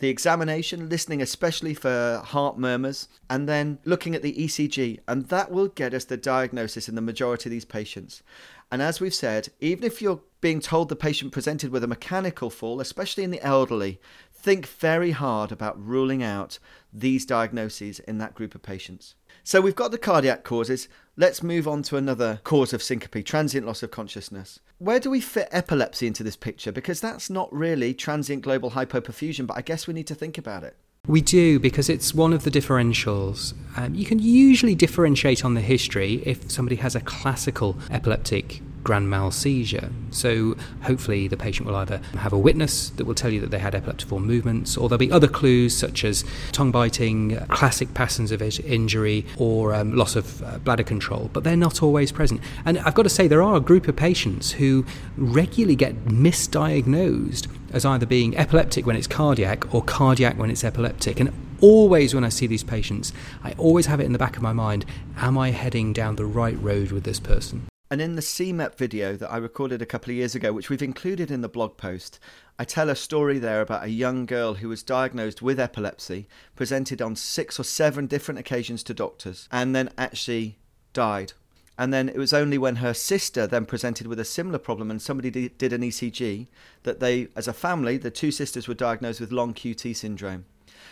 the 0.00 0.08
examination, 0.08 0.88
listening 0.88 1.20
especially 1.20 1.74
for 1.74 2.22
heart 2.24 2.58
murmurs, 2.58 3.06
and 3.28 3.46
then 3.46 3.78
looking 3.84 4.14
at 4.14 4.22
the 4.22 4.34
ECG, 4.34 4.98
and 5.06 5.26
that 5.26 5.50
will 5.50 5.68
get 5.68 5.92
us 5.92 6.06
the 6.06 6.16
diagnosis 6.16 6.88
in 6.88 6.94
the 6.94 7.02
majority 7.02 7.48
of 7.48 7.50
these 7.50 7.66
patients. 7.66 8.22
And 8.72 8.80
as 8.80 9.00
we've 9.00 9.14
said, 9.14 9.48
even 9.60 9.84
if 9.84 10.00
you're 10.00 10.22
being 10.40 10.60
told 10.60 10.88
the 10.88 10.96
patient 10.96 11.32
presented 11.32 11.70
with 11.70 11.84
a 11.84 11.88
mechanical 11.88 12.50
fall, 12.50 12.80
especially 12.80 13.24
in 13.24 13.30
the 13.30 13.42
elderly, 13.42 14.00
think 14.42 14.66
very 14.66 15.10
hard 15.10 15.52
about 15.52 15.84
ruling 15.84 16.22
out 16.22 16.58
these 16.92 17.26
diagnoses 17.26 18.00
in 18.00 18.18
that 18.18 18.34
group 18.34 18.54
of 18.54 18.62
patients. 18.62 19.14
So 19.44 19.60
we've 19.60 19.76
got 19.76 19.90
the 19.90 19.98
cardiac 19.98 20.44
causes. 20.44 20.88
Let's 21.16 21.42
move 21.42 21.68
on 21.68 21.82
to 21.84 21.96
another 21.96 22.40
cause 22.44 22.72
of 22.72 22.82
syncope, 22.82 23.24
transient 23.24 23.66
loss 23.66 23.82
of 23.82 23.90
consciousness. 23.90 24.60
Where 24.78 25.00
do 25.00 25.10
we 25.10 25.20
fit 25.20 25.48
epilepsy 25.50 26.06
into 26.06 26.22
this 26.22 26.36
picture? 26.36 26.72
Because 26.72 27.00
that's 27.00 27.28
not 27.28 27.52
really 27.52 27.92
transient 27.92 28.42
global 28.42 28.70
hypoperfusion, 28.70 29.46
but 29.46 29.56
I 29.56 29.62
guess 29.62 29.86
we 29.86 29.94
need 29.94 30.06
to 30.06 30.14
think 30.14 30.38
about 30.38 30.64
it. 30.64 30.76
We 31.06 31.20
do 31.20 31.58
because 31.58 31.88
it's 31.88 32.14
one 32.14 32.32
of 32.32 32.44
the 32.44 32.50
differentials. 32.50 33.54
Um, 33.76 33.94
you 33.94 34.04
can 34.04 34.18
usually 34.18 34.74
differentiate 34.74 35.44
on 35.44 35.54
the 35.54 35.60
history 35.60 36.22
if 36.26 36.50
somebody 36.50 36.76
has 36.76 36.94
a 36.94 37.00
classical 37.00 37.76
epileptic 37.90 38.62
grand 38.82 39.10
mal 39.10 39.30
seizure. 39.30 39.90
So 40.10 40.56
hopefully 40.82 41.28
the 41.28 41.36
patient 41.36 41.66
will 41.66 41.76
either 41.76 41.98
have 42.18 42.32
a 42.32 42.38
witness 42.38 42.90
that 42.90 43.04
will 43.04 43.14
tell 43.14 43.30
you 43.30 43.40
that 43.40 43.50
they 43.50 43.58
had 43.58 43.74
epileptiform 43.74 44.24
movements, 44.24 44.76
or 44.76 44.88
there'll 44.88 44.98
be 44.98 45.12
other 45.12 45.28
clues 45.28 45.76
such 45.76 46.04
as 46.04 46.24
tongue 46.52 46.70
biting, 46.70 47.36
classic 47.48 47.92
patterns 47.94 48.32
of 48.32 48.42
injury, 48.42 49.26
or 49.36 49.74
um, 49.74 49.94
loss 49.94 50.16
of 50.16 50.42
uh, 50.42 50.58
bladder 50.58 50.82
control. 50.82 51.30
But 51.32 51.44
they're 51.44 51.56
not 51.56 51.82
always 51.82 52.12
present. 52.12 52.40
And 52.64 52.78
I've 52.80 52.94
got 52.94 53.02
to 53.04 53.08
say, 53.08 53.28
there 53.28 53.42
are 53.42 53.56
a 53.56 53.60
group 53.60 53.88
of 53.88 53.96
patients 53.96 54.52
who 54.52 54.84
regularly 55.16 55.76
get 55.76 56.06
misdiagnosed 56.06 57.48
as 57.72 57.84
either 57.84 58.06
being 58.06 58.36
epileptic 58.36 58.86
when 58.86 58.96
it's 58.96 59.06
cardiac 59.06 59.72
or 59.74 59.82
cardiac 59.82 60.36
when 60.38 60.50
it's 60.50 60.64
epileptic. 60.64 61.20
And 61.20 61.32
always 61.60 62.14
when 62.14 62.24
I 62.24 62.28
see 62.28 62.46
these 62.46 62.64
patients, 62.64 63.12
I 63.44 63.52
always 63.52 63.86
have 63.86 64.00
it 64.00 64.04
in 64.04 64.12
the 64.12 64.18
back 64.18 64.36
of 64.36 64.42
my 64.42 64.52
mind 64.52 64.84
am 65.16 65.36
I 65.36 65.50
heading 65.50 65.92
down 65.92 66.16
the 66.16 66.26
right 66.26 66.60
road 66.60 66.90
with 66.92 67.04
this 67.04 67.20
person? 67.20 67.69
And 67.92 68.00
in 68.00 68.14
the 68.14 68.22
CMEP 68.22 68.76
video 68.76 69.16
that 69.16 69.32
I 69.32 69.36
recorded 69.38 69.82
a 69.82 69.86
couple 69.86 70.12
of 70.12 70.16
years 70.16 70.36
ago, 70.36 70.52
which 70.52 70.70
we've 70.70 70.80
included 70.80 71.28
in 71.28 71.40
the 71.40 71.48
blog 71.48 71.76
post, 71.76 72.20
I 72.56 72.62
tell 72.62 72.88
a 72.88 72.94
story 72.94 73.40
there 73.40 73.60
about 73.60 73.82
a 73.82 73.90
young 73.90 74.26
girl 74.26 74.54
who 74.54 74.68
was 74.68 74.84
diagnosed 74.84 75.42
with 75.42 75.58
epilepsy, 75.58 76.28
presented 76.54 77.02
on 77.02 77.16
six 77.16 77.58
or 77.58 77.64
seven 77.64 78.06
different 78.06 78.38
occasions 78.38 78.84
to 78.84 78.94
doctors, 78.94 79.48
and 79.50 79.74
then 79.74 79.90
actually 79.98 80.56
died. 80.92 81.32
And 81.76 81.92
then 81.92 82.08
it 82.08 82.16
was 82.16 82.32
only 82.32 82.58
when 82.58 82.76
her 82.76 82.94
sister 82.94 83.48
then 83.48 83.66
presented 83.66 84.06
with 84.06 84.20
a 84.20 84.24
similar 84.24 84.60
problem 84.60 84.88
and 84.88 85.02
somebody 85.02 85.48
did 85.48 85.72
an 85.72 85.82
ECG 85.82 86.46
that 86.84 87.00
they, 87.00 87.26
as 87.34 87.48
a 87.48 87.52
family, 87.52 87.96
the 87.96 88.12
two 88.12 88.30
sisters 88.30 88.68
were 88.68 88.74
diagnosed 88.74 89.18
with 89.18 89.32
long 89.32 89.52
QT 89.52 89.96
syndrome. 89.96 90.44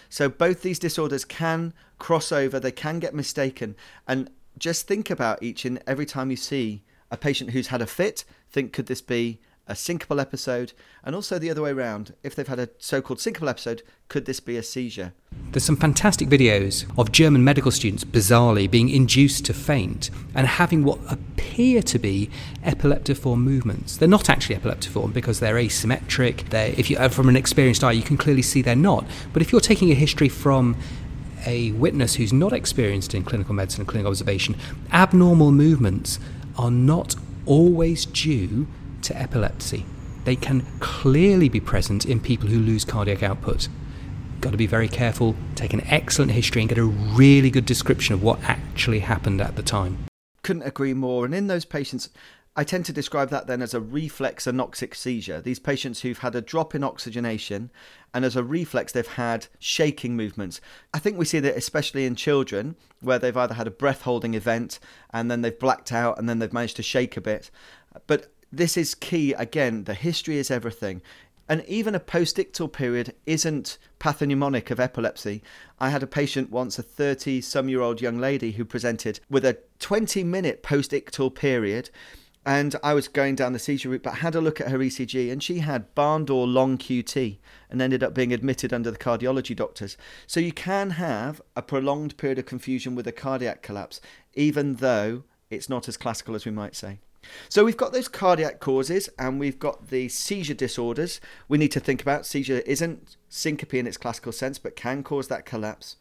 So 0.09 0.29
both 0.29 0.63
these 0.63 0.81
disorders 0.81 1.25
can 1.25 1.75
cross 2.01 2.33
over, 2.33 2.59
they 2.59 2.73
can 2.73 2.99
get 2.99 3.15
mistaken. 3.15 3.77
And 4.09 4.31
just 4.59 4.89
think 4.89 5.11
about 5.11 5.45
each 5.45 5.65
and 5.65 5.81
every 5.87 6.07
time 6.07 6.33
you 6.33 6.37
see 6.37 6.83
a 7.11 7.17
patient 7.17 7.51
who's 7.51 7.69
had 7.69 7.83
a 7.83 7.87
fit, 7.87 8.25
think 8.51 8.73
could 8.73 8.87
this 8.87 9.01
be 9.01 9.41
a 9.67 9.75
syncopal 9.75 10.21
episode? 10.21 10.73
And 11.05 11.15
also 11.15 11.39
the 11.39 11.51
other 11.51 11.63
way 11.63 11.71
around, 11.71 12.15
if 12.23 12.35
they've 12.35 12.49
had 12.49 12.59
a 12.59 12.71
so 12.79 13.01
called 13.01 13.19
syncopal 13.19 13.49
episode, 13.49 13.83
could 14.09 14.25
this 14.25 14.41
be 14.41 14.57
a 14.57 14.63
seizure? 14.63 15.13
There's 15.53 15.65
some 15.65 15.77
fantastic 15.77 16.29
videos 16.29 16.91
of 16.99 17.13
German 17.13 17.45
medical 17.45 17.71
students 17.71 18.05
bizarrely 18.05 18.71
being 18.71 18.89
induced 18.89 19.45
to 19.47 19.55
faint 19.55 20.11
and 20.35 20.47
having 20.47 20.85
what 20.85 20.99
appear 21.11 21.83
to 21.83 21.99
be 21.99 22.31
epileptiform 22.65 23.39
movements. 23.39 23.97
They're 23.97 24.09
not 24.09 24.29
actually 24.31 24.57
epileptiform 24.57 25.13
because 25.13 25.41
they're 25.41 25.57
asymmetric. 25.57 26.49
They're, 26.51 26.75
if 26.77 26.91
you 26.91 26.97
uh, 26.99 27.09
from 27.09 27.29
an 27.29 27.37
experienced 27.37 27.85
eye, 27.85 27.93
you 27.93 28.03
can 28.03 28.17
clearly 28.17 28.43
see 28.43 28.63
they're 28.63 28.77
not. 28.77 29.05
But 29.33 29.43
if 29.43 29.53
you're 29.53 29.61
taking 29.61 29.91
a 29.91 29.95
history 29.95 30.29
from 30.29 30.77
a 31.47 31.73
witness 31.73 32.17
who's 32.17 32.33
not 32.33 32.53
experienced 32.53 33.15
in 33.15 33.25
clinical 33.25 33.55
medicine 33.55 33.83
and 33.83 33.89
clinical 33.89 34.11
observation, 34.11 34.57
abnormal 34.93 35.53
movements 35.53 36.19
are 36.59 36.71
not 36.71 37.15
always 37.47 38.05
due 38.05 38.67
to 39.03 39.17
epilepsy. 39.17 39.87
They 40.25 40.37
can 40.37 40.67
clearly 40.81 41.49
be 41.49 41.61
present 41.61 42.05
in 42.05 42.21
people 42.21 42.49
who 42.49 42.59
lose 42.59 42.85
cardiac 42.85 43.23
output. 43.23 43.69
Got 44.41 44.51
to 44.51 44.57
be 44.57 44.67
very 44.67 44.89
careful, 44.89 45.35
take 45.55 45.73
an 45.73 45.81
excellent 45.87 46.33
history, 46.33 46.61
and 46.61 46.69
get 46.69 46.79
a 46.79 46.85
really 46.85 47.51
good 47.51 47.65
description 47.65 48.15
of 48.15 48.23
what 48.23 48.43
actually 48.43 49.01
happened 49.01 49.41
at 49.41 49.57
the 49.57 49.63
time. 49.63 50.07
Couldn't 50.43 50.63
agree 50.63 50.95
more. 50.95 51.25
And 51.25 51.35
in 51.35 51.47
those 51.47 51.65
patients, 51.65 52.11
I 52.57 52.65
tend 52.65 52.85
to 52.87 52.93
describe 52.93 53.31
that 53.31 53.47
then 53.47 53.63
as 53.63 53.73
a 53.73 53.81
reflex 53.81 54.47
anoxic 54.47 54.95
seizure. 54.97 55.41
These 55.41 55.61
patients 55.61 56.01
who've 56.01 56.19
had 56.19 56.35
a 56.35 56.41
drop 56.41 56.75
in 56.75 56.83
oxygenation 56.83 57.71
and 58.13 58.25
as 58.25 58.35
a 58.35 58.43
reflex 58.43 58.93
they've 58.93 59.07
had 59.07 59.47
shaking 59.61 60.17
movements. 60.17 60.61
I 60.93 60.99
think 60.99 61.17
we 61.17 61.25
see 61.25 61.39
that 61.41 61.57
especially 61.57 62.05
in 62.05 62.17
children 62.17 62.75
where 63.01 63.19
they've 63.19 63.37
either 63.37 63.55
had 63.55 63.69
a 63.69 63.73
breath 63.73 64.03
holding 64.03 64.35
event 64.35 64.81
and 65.11 65.31
then 65.31 65.43
they've 65.43 65.59
blacked 65.59 65.93
out 65.93 66.19
and 66.19 66.29
then 66.29 66.41
they've 66.41 66.53
managed 66.53 66.77
to 66.77 66.83
shake 66.83 67.17
a 67.17 67.21
bit. 67.21 67.51
But 68.07 68.33
this 68.51 68.77
is 68.77 68.95
key 68.95 69.35
again, 69.35 69.85
the 69.85 69.95
history 69.95 70.39
is 70.39 70.51
everything. 70.51 71.03
And 71.49 71.65
even 71.67 71.95
a 71.95 72.01
postictal 72.01 72.71
period 72.71 73.15
isn't 73.25 73.79
pathognomonic 74.01 74.71
of 74.71 74.79
epilepsy. 74.79 75.43
I 75.81 75.89
had 75.89 76.03
a 76.03 76.07
patient 76.07 76.51
once, 76.51 76.79
a 76.79 76.83
30 76.83 77.41
some 77.41 77.71
year 77.71 77.81
old 77.81 78.03
young 78.03 78.19
lady, 78.19 78.53
who 78.53 78.67
presented 78.67 79.21
with 79.31 79.47
a 79.47 79.59
20 79.79 80.25
minute 80.25 80.63
postictal 80.63 81.35
period 81.35 81.89
and 82.49 82.75
I 82.83 82.95
was 82.95 83.09
going 83.09 83.35
down 83.35 83.53
the 83.53 83.59
seizure 83.59 83.91
route, 83.91 84.03
but 84.03 84.15
had 84.15 84.35
a 84.35 84.41
look 84.41 84.59
at 84.59 84.71
her 84.71 84.79
ECG, 84.79 85.31
and 85.31 85.43
she 85.43 85.59
had 85.59 85.95
barn 85.95 86.25
door 86.25 86.47
long 86.47 86.79
QT 86.79 87.37
and 87.69 87.83
ended 87.83 88.03
up 88.03 88.15
being 88.15 88.33
admitted 88.33 88.73
under 88.73 88.91
the 88.91 88.97
cardiology 88.97 89.55
doctors. 89.55 89.99
So 90.27 90.41
you 90.41 90.53
can 90.53 90.93
have 90.93 91.43
a 91.55 91.61
prolonged 91.61 92.17
period 92.17 92.39
of 92.39 92.47
confusion 92.47 92.95
with 92.95 93.07
a 93.07 93.13
cardiac 93.13 93.61
collapse, 93.61 94.01
even 94.33 94.77
though 94.77 95.25
it's 95.51 95.69
not 95.69 95.89
as 95.89 95.99
classical 95.99 96.35
as 96.35 96.47
we 96.47 96.51
might 96.51 96.75
say. 96.75 97.01
So 97.51 97.67
we've 97.67 97.77
got 97.77 97.93
those 97.93 98.09
cardiac 98.09 98.61
causes 98.61 99.11
and 99.19 99.39
we've 99.39 99.59
got 99.59 99.89
the 99.89 100.09
seizure 100.09 100.55
disorders 100.55 101.21
we 101.49 101.59
need 101.59 101.73
to 101.73 101.81
think 101.81 102.01
about. 102.01 102.25
Seizure 102.25 102.61
isn't 102.61 103.19
syncope 103.29 103.75
in 103.75 103.87
its 103.87 103.99
classical 103.99 104.33
sense, 104.33 104.59
but 104.59 104.75
can 104.75 105.03
cause 105.03 105.29
that 105.29 105.45
collapse. 105.45 105.97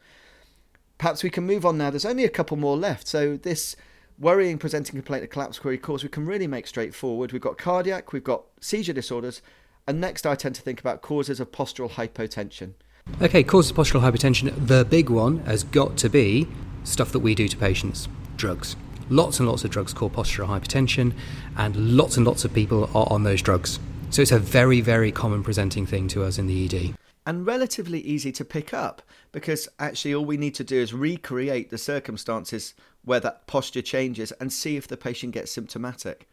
Perhaps 0.98 1.24
we 1.24 1.30
can 1.30 1.46
move 1.46 1.66
on 1.66 1.78
now. 1.78 1.90
There's 1.90 2.06
only 2.06 2.24
a 2.24 2.30
couple 2.30 2.56
more 2.56 2.78
left. 2.78 3.06
So 3.06 3.36
this 3.36 3.76
worrying 4.20 4.58
presenting 4.58 4.96
complaint 4.96 5.24
of 5.24 5.30
collapse 5.30 5.60
query 5.60 5.78
cause 5.78 6.04
we 6.04 6.10
can 6.10 6.26
really 6.26 6.48
make 6.48 6.68
straightforward. 6.68 7.32
We've 7.32 7.42
got 7.42 7.58
cardiac, 7.58 8.14
we've 8.14 8.24
got 8.24 8.44
seizure 8.60 8.94
disorders, 8.94 9.42
and 9.88 10.02
next 10.02 10.26
I 10.26 10.36
tend 10.36 10.56
to 10.56 10.62
think 10.62 10.80
about 10.80 11.02
causes 11.02 11.40
of 11.40 11.52
postural 11.52 11.92
hypotension. 11.92 12.74
Okay, 13.22 13.44
causes 13.44 13.72
of 13.72 13.78
postural 13.78 14.02
hypotension. 14.02 14.68
The 14.68 14.86
big 14.86 15.10
one 15.10 15.40
has 15.40 15.64
got 15.64 15.98
to 15.98 16.10
be 16.10 16.48
stuff 16.84 17.12
that 17.12 17.20
we 17.20 17.36
do 17.36 17.48
to 17.48 17.58
patients 17.58 18.08
drugs. 18.36 18.76
Lots 19.10 19.40
and 19.40 19.48
lots 19.48 19.64
of 19.64 19.72
drugs 19.72 19.94
cause 19.94 20.12
postural 20.12 20.48
hypertension, 20.48 21.14
and 21.56 21.76
lots 21.76 22.18
and 22.18 22.26
lots 22.26 22.44
of 22.44 22.54
people 22.54 22.90
are 22.94 23.08
on 23.10 23.24
those 23.24 23.42
drugs. 23.42 23.80
So 24.10 24.22
it's 24.22 24.32
a 24.32 24.40
very, 24.40 24.82
very 24.82 25.12
common 25.12 25.44
presenting 25.44 25.86
thing 25.86 26.08
to 26.10 26.24
us 26.24 26.38
in 26.38 26.48
the 26.48 26.66
ED 26.66 26.96
and 27.28 27.46
relatively 27.46 28.00
easy 28.00 28.32
to 28.32 28.46
pick 28.46 28.74
up 28.74 29.02
because 29.34 29.68
actually 29.80 30.16
all 30.16 30.24
we 30.24 30.38
need 30.38 30.56
to 30.56 30.64
do 30.64 30.78
is 30.78 30.94
recreate 30.94 31.70
the 31.70 31.78
circumstances 31.78 32.74
where 33.08 33.20
that 33.22 33.48
posture 33.48 33.82
changes 33.82 34.32
and 34.34 34.52
see 34.54 34.78
if 34.78 34.88
the 34.88 34.98
patient 34.98 35.34
gets 35.34 35.52
symptomatic. 35.52 36.28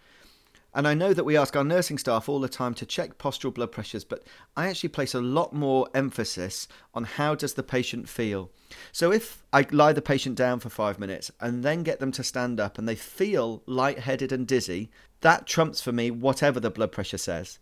And 0.75 0.89
I 0.89 0.95
know 0.95 1.15
that 1.15 1.25
we 1.25 1.37
ask 1.37 1.55
our 1.55 1.63
nursing 1.63 1.99
staff 1.99 2.29
all 2.29 2.41
the 2.41 2.49
time 2.49 2.75
to 2.75 2.85
check 2.85 3.17
postural 3.17 3.55
blood 3.55 3.71
pressures, 3.71 4.03
but 4.05 4.25
I 4.57 4.69
actually 4.69 4.89
place 4.89 5.15
a 5.15 5.21
lot 5.21 5.53
more 5.53 5.89
emphasis 5.95 6.67
on 6.93 7.05
how 7.05 7.37
does 7.37 7.55
the 7.55 7.63
patient 7.63 8.09
feel. 8.09 8.51
So 8.91 9.13
if 9.13 9.45
I 9.53 9.67
lie 9.71 9.93
the 9.93 10.03
patient 10.03 10.37
down 10.37 10.59
for 10.59 10.69
5 10.69 10.99
minutes 10.99 11.31
and 11.41 11.63
then 11.63 11.85
get 11.85 12.01
them 12.01 12.11
to 12.13 12.25
stand 12.25 12.59
up 12.59 12.77
and 12.77 12.89
they 12.89 12.97
feel 12.97 13.63
lightheaded 13.67 14.33
and 14.33 14.49
dizzy, 14.49 14.91
that 15.21 15.47
trumps 15.47 15.81
for 15.81 15.93
me 15.93 16.11
whatever 16.11 16.59
the 16.59 16.71
blood 16.71 16.91
pressure 16.91 17.19
says 17.19 17.61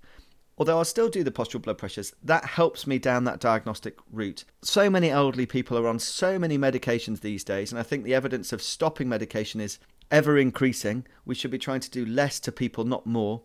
although 0.59 0.79
I'll 0.79 0.85
still 0.85 1.09
do 1.09 1.25
the 1.25 1.31
postural 1.31 1.63
blood 1.63 1.79
pressures, 1.79 2.15
that 2.23 2.45
helps 2.45 2.87
me 2.87 2.99
down 2.99 3.25
that 3.25 3.41
diagnostic 3.41 3.99
route. 4.11 4.45
So 4.63 4.91
many 4.91 5.11
elderly 5.11 5.47
people 5.47 5.79
are 5.79 5.89
on 5.89 5.99
so 5.99 6.39
many 6.39 6.59
medications 6.59 7.21
these 7.21 7.45
days, 7.45 7.73
and 7.73 7.79
I 7.79 7.83
think 7.83 8.05
the 8.05 8.15
evidence 8.15 8.53
of 8.53 8.63
stopping 8.63 9.09
medication 9.09 9.61
is 9.61 9.79
ever 10.11 10.39
increasing. 10.39 11.07
We 11.25 11.35
should 11.35 11.51
be 11.51 11.59
trying 11.59 11.81
to 11.81 11.91
do 11.91 12.05
less 12.05 12.39
to 12.41 12.53
people, 12.53 12.85
not 12.85 13.07
more. 13.07 13.43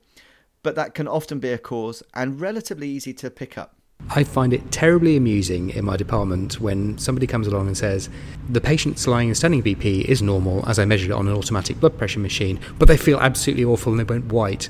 But 0.64 0.76
that 0.76 0.94
can 0.94 1.08
often 1.08 1.40
be 1.40 1.50
a 1.50 1.58
cause 1.58 2.04
and 2.14 2.42
relatively 2.42 2.90
easy 2.90 3.14
to 3.14 3.30
pick 3.30 3.58
up. 3.58 3.76
I 4.10 4.24
find 4.24 4.54
it 4.54 4.72
terribly 4.72 5.18
amusing 5.18 5.72
in 5.72 5.86
my 5.86 5.98
department 5.98 6.60
when 6.60 6.98
somebody 6.98 7.26
comes 7.26 7.48
along 7.48 7.68
and 7.68 7.78
says, 7.78 8.10
the 8.50 8.62
patient's 8.62 9.08
lying 9.08 9.30
and 9.30 9.38
standing 9.38 9.64
BP 9.64 10.06
is 10.06 10.22
normal 10.22 10.68
as 10.70 10.78
I 10.78 10.86
measured 10.86 11.10
it 11.10 11.14
on 11.14 11.28
an 11.28 11.34
automatic 11.34 11.80
blood 11.80 11.98
pressure 11.98 12.20
machine, 12.20 12.60
but 12.78 12.88
they 12.88 12.98
feel 12.98 13.20
absolutely 13.20 13.66
awful 13.66 13.92
and 13.92 14.00
they 14.00 14.04
went 14.04 14.26
white. 14.26 14.70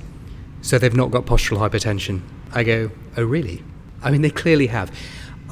So 0.62 0.78
they've 0.78 0.96
not 0.96 1.12
got 1.12 1.26
postural 1.26 1.58
hypertension. 1.58 2.22
I 2.52 2.64
go, 2.64 2.92
oh, 3.16 3.24
really? 3.24 3.64
I 4.02 4.12
mean, 4.12 4.22
they 4.22 4.30
clearly 4.30 4.68
have. 4.68 4.92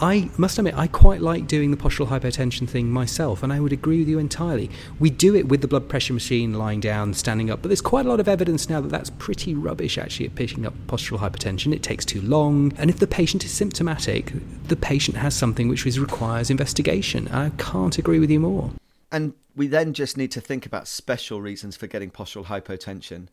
I 0.01 0.29
must 0.37 0.57
admit, 0.57 0.77
I 0.77 0.87
quite 0.87 1.21
like 1.21 1.47
doing 1.47 1.71
the 1.71 1.77
postural 1.77 2.07
hypertension 2.07 2.67
thing 2.67 2.91
myself, 2.91 3.43
and 3.43 3.53
I 3.53 3.61
would 3.61 3.71
agree 3.71 3.99
with 3.99 4.09
you 4.09 4.19
entirely. 4.19 4.69
We 4.99 5.09
do 5.09 5.33
it 5.35 5.47
with 5.47 5.61
the 5.61 5.69
blood 5.69 5.87
pressure 5.87 6.11
machine 6.11 6.53
lying 6.53 6.81
down, 6.81 7.13
standing 7.13 7.49
up, 7.49 7.61
but 7.61 7.69
there's 7.69 7.79
quite 7.79 8.05
a 8.05 8.09
lot 8.09 8.19
of 8.19 8.27
evidence 8.27 8.69
now 8.69 8.81
that 8.81 8.89
that's 8.89 9.09
pretty 9.09 9.55
rubbish 9.55 9.97
actually 9.97 10.25
at 10.25 10.35
picking 10.35 10.65
up 10.65 10.73
postural 10.87 11.19
hypertension. 11.19 11.73
It 11.73 11.81
takes 11.81 12.03
too 12.03 12.21
long, 12.21 12.73
and 12.77 12.89
if 12.89 12.99
the 12.99 13.07
patient 13.07 13.45
is 13.45 13.51
symptomatic, 13.51 14.33
the 14.67 14.75
patient 14.75 15.15
has 15.15 15.33
something 15.33 15.69
which 15.69 15.85
requires 15.85 16.49
investigation. 16.49 17.29
I 17.29 17.51
can't 17.57 17.97
agree 17.97 18.19
with 18.19 18.29
you 18.29 18.41
more. 18.41 18.71
And 19.13 19.33
we 19.55 19.67
then 19.67 19.93
just 19.93 20.17
need 20.17 20.31
to 20.31 20.41
think 20.41 20.65
about 20.65 20.89
special 20.89 21.41
reasons 21.41 21.77
for 21.77 21.87
getting 21.87 22.11
postural 22.11 22.47
hypotension. 22.47 23.29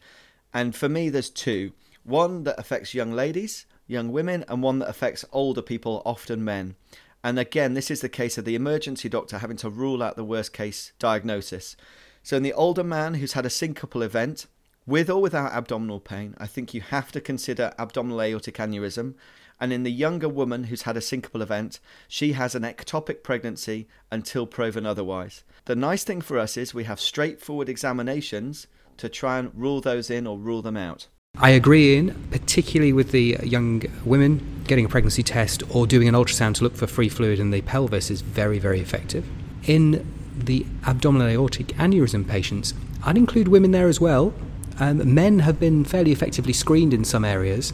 And 0.55 0.75
for 0.75 0.89
me, 0.89 1.09
there's 1.09 1.31
two 1.31 1.73
one 2.05 2.43
that 2.45 2.59
affects 2.59 2.95
young 2.95 3.13
ladies, 3.13 3.65
young 3.87 4.11
women, 4.11 4.45
and 4.49 4.63
one 4.63 4.81
that 4.81 4.89
affects 4.89 5.25
older 5.33 5.63
people, 5.63 6.03
often 6.05 6.45
men. 6.45 6.75
And 7.23 7.39
again, 7.39 7.75
this 7.75 7.91
is 7.91 8.01
the 8.01 8.09
case 8.09 8.37
of 8.37 8.45
the 8.45 8.57
emergency 8.57 9.09
doctor 9.09 9.39
having 9.39 9.57
to 9.59 9.71
rule 9.71 10.03
out 10.03 10.17
the 10.17 10.25
worst 10.25 10.53
case 10.53 10.93
diagnosis. 10.99 11.77
So, 12.25 12.37
in 12.37 12.43
the 12.43 12.53
older 12.53 12.85
man 12.85 13.15
who's 13.15 13.35
had 13.35 13.47
a 13.47 13.51
syncopal 13.51 14.03
event, 14.03 14.47
With 14.85 15.09
or 15.09 15.23
without 15.23 15.53
abdominal 15.53 16.01
pain, 16.01 16.35
I 16.39 16.49
think 16.49 16.75
you 16.75 16.81
have 16.81 17.13
to 17.13 17.21
consider 17.21 17.73
abdominal 17.79 18.21
aortic 18.21 18.57
aneurysm. 18.57 19.15
And 19.61 19.73
in 19.73 19.85
the 19.85 19.93
younger 19.93 20.29
woman 20.29 20.65
who's 20.65 20.83
had 20.83 20.97
a 20.97 21.01
syncopal 21.01 21.41
event, 21.41 21.79
she 22.09 22.33
has 22.33 22.57
an 22.57 22.65
ectopic 22.65 23.23
pregnancy 23.23 23.87
until 24.11 24.45
proven 24.45 24.85
otherwise. 24.85 25.45
The 25.67 25.77
nice 25.77 26.03
thing 26.03 26.21
for 26.21 26.37
us 26.37 26.57
is 26.57 26.75
we 26.75 26.83
have 26.83 26.99
straightforward 26.99 27.69
examinations 27.69 28.67
to 29.03 29.09
try 29.09 29.41
and 29.41 29.51
rule 29.53 29.81
those 29.81 30.11
in 30.11 30.29
or 30.29 30.39
rule 30.39 30.63
them 30.63 30.77
out. 30.77 31.09
I 31.37 31.51
agree 31.51 31.97
in, 31.97 32.15
particularly 32.31 32.93
with 32.93 33.11
the 33.11 33.37
young 33.43 33.83
women, 34.05 34.63
getting 34.69 34.85
a 34.85 34.89
pregnancy 34.89 35.25
test 35.25 35.65
or 35.75 35.89
doing 35.89 36.07
an 36.07 36.15
ultrasound 36.15 36.55
to 36.57 36.63
look 36.63 36.77
for 36.77 36.87
free 36.87 37.09
fluid 37.09 37.41
in 37.41 37.51
the 37.51 37.63
pelvis 37.63 38.13
is 38.13 38.21
very, 38.21 38.61
very 38.61 38.79
effective. 38.79 39.27
In 39.65 40.07
the 40.37 40.65
abdominal 40.87 41.27
aortic 41.27 41.69
aneurysm 41.79 42.29
patients, 42.29 42.75
I'd 43.05 43.17
include 43.17 43.49
women 43.49 43.73
there 43.73 43.89
as 43.89 44.01
well. 44.01 44.35
Um, 44.79 45.13
men 45.13 45.41
have 45.41 45.59
been 45.59 45.85
fairly 45.85 46.13
effectively 46.13 46.53
screened 46.53 46.95
in 46.95 47.05
some 47.05 47.25
areas. 47.25 47.73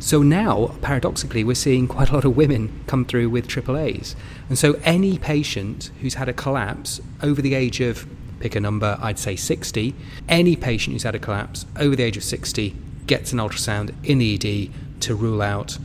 So 0.00 0.22
now, 0.22 0.74
paradoxically, 0.82 1.44
we're 1.44 1.54
seeing 1.54 1.88
quite 1.88 2.10
a 2.10 2.14
lot 2.14 2.26
of 2.26 2.36
women 2.36 2.84
come 2.86 3.06
through 3.06 3.30
with 3.30 3.48
AAAs. 3.48 4.14
And 4.50 4.58
so 4.58 4.78
any 4.84 5.16
patient 5.16 5.90
who's 6.02 6.14
had 6.14 6.28
a 6.28 6.34
collapse 6.34 7.00
over 7.22 7.40
the 7.40 7.54
age 7.54 7.80
of, 7.80 8.06
pick 8.42 8.56
a 8.56 8.60
number, 8.60 8.98
I'd 9.00 9.20
say 9.20 9.36
60, 9.36 9.94
any 10.28 10.56
patient 10.56 10.94
who's 10.94 11.04
had 11.04 11.14
a 11.14 11.20
collapse 11.20 11.64
over 11.78 11.94
the 11.94 12.02
age 12.02 12.16
of 12.16 12.24
60 12.24 12.74
gets 13.06 13.32
an 13.32 13.38
ultrasound 13.38 13.94
in 14.04 14.18
the 14.18 14.34
ED 14.34 15.00
to 15.02 15.14
rule 15.14 15.40
out 15.40 15.78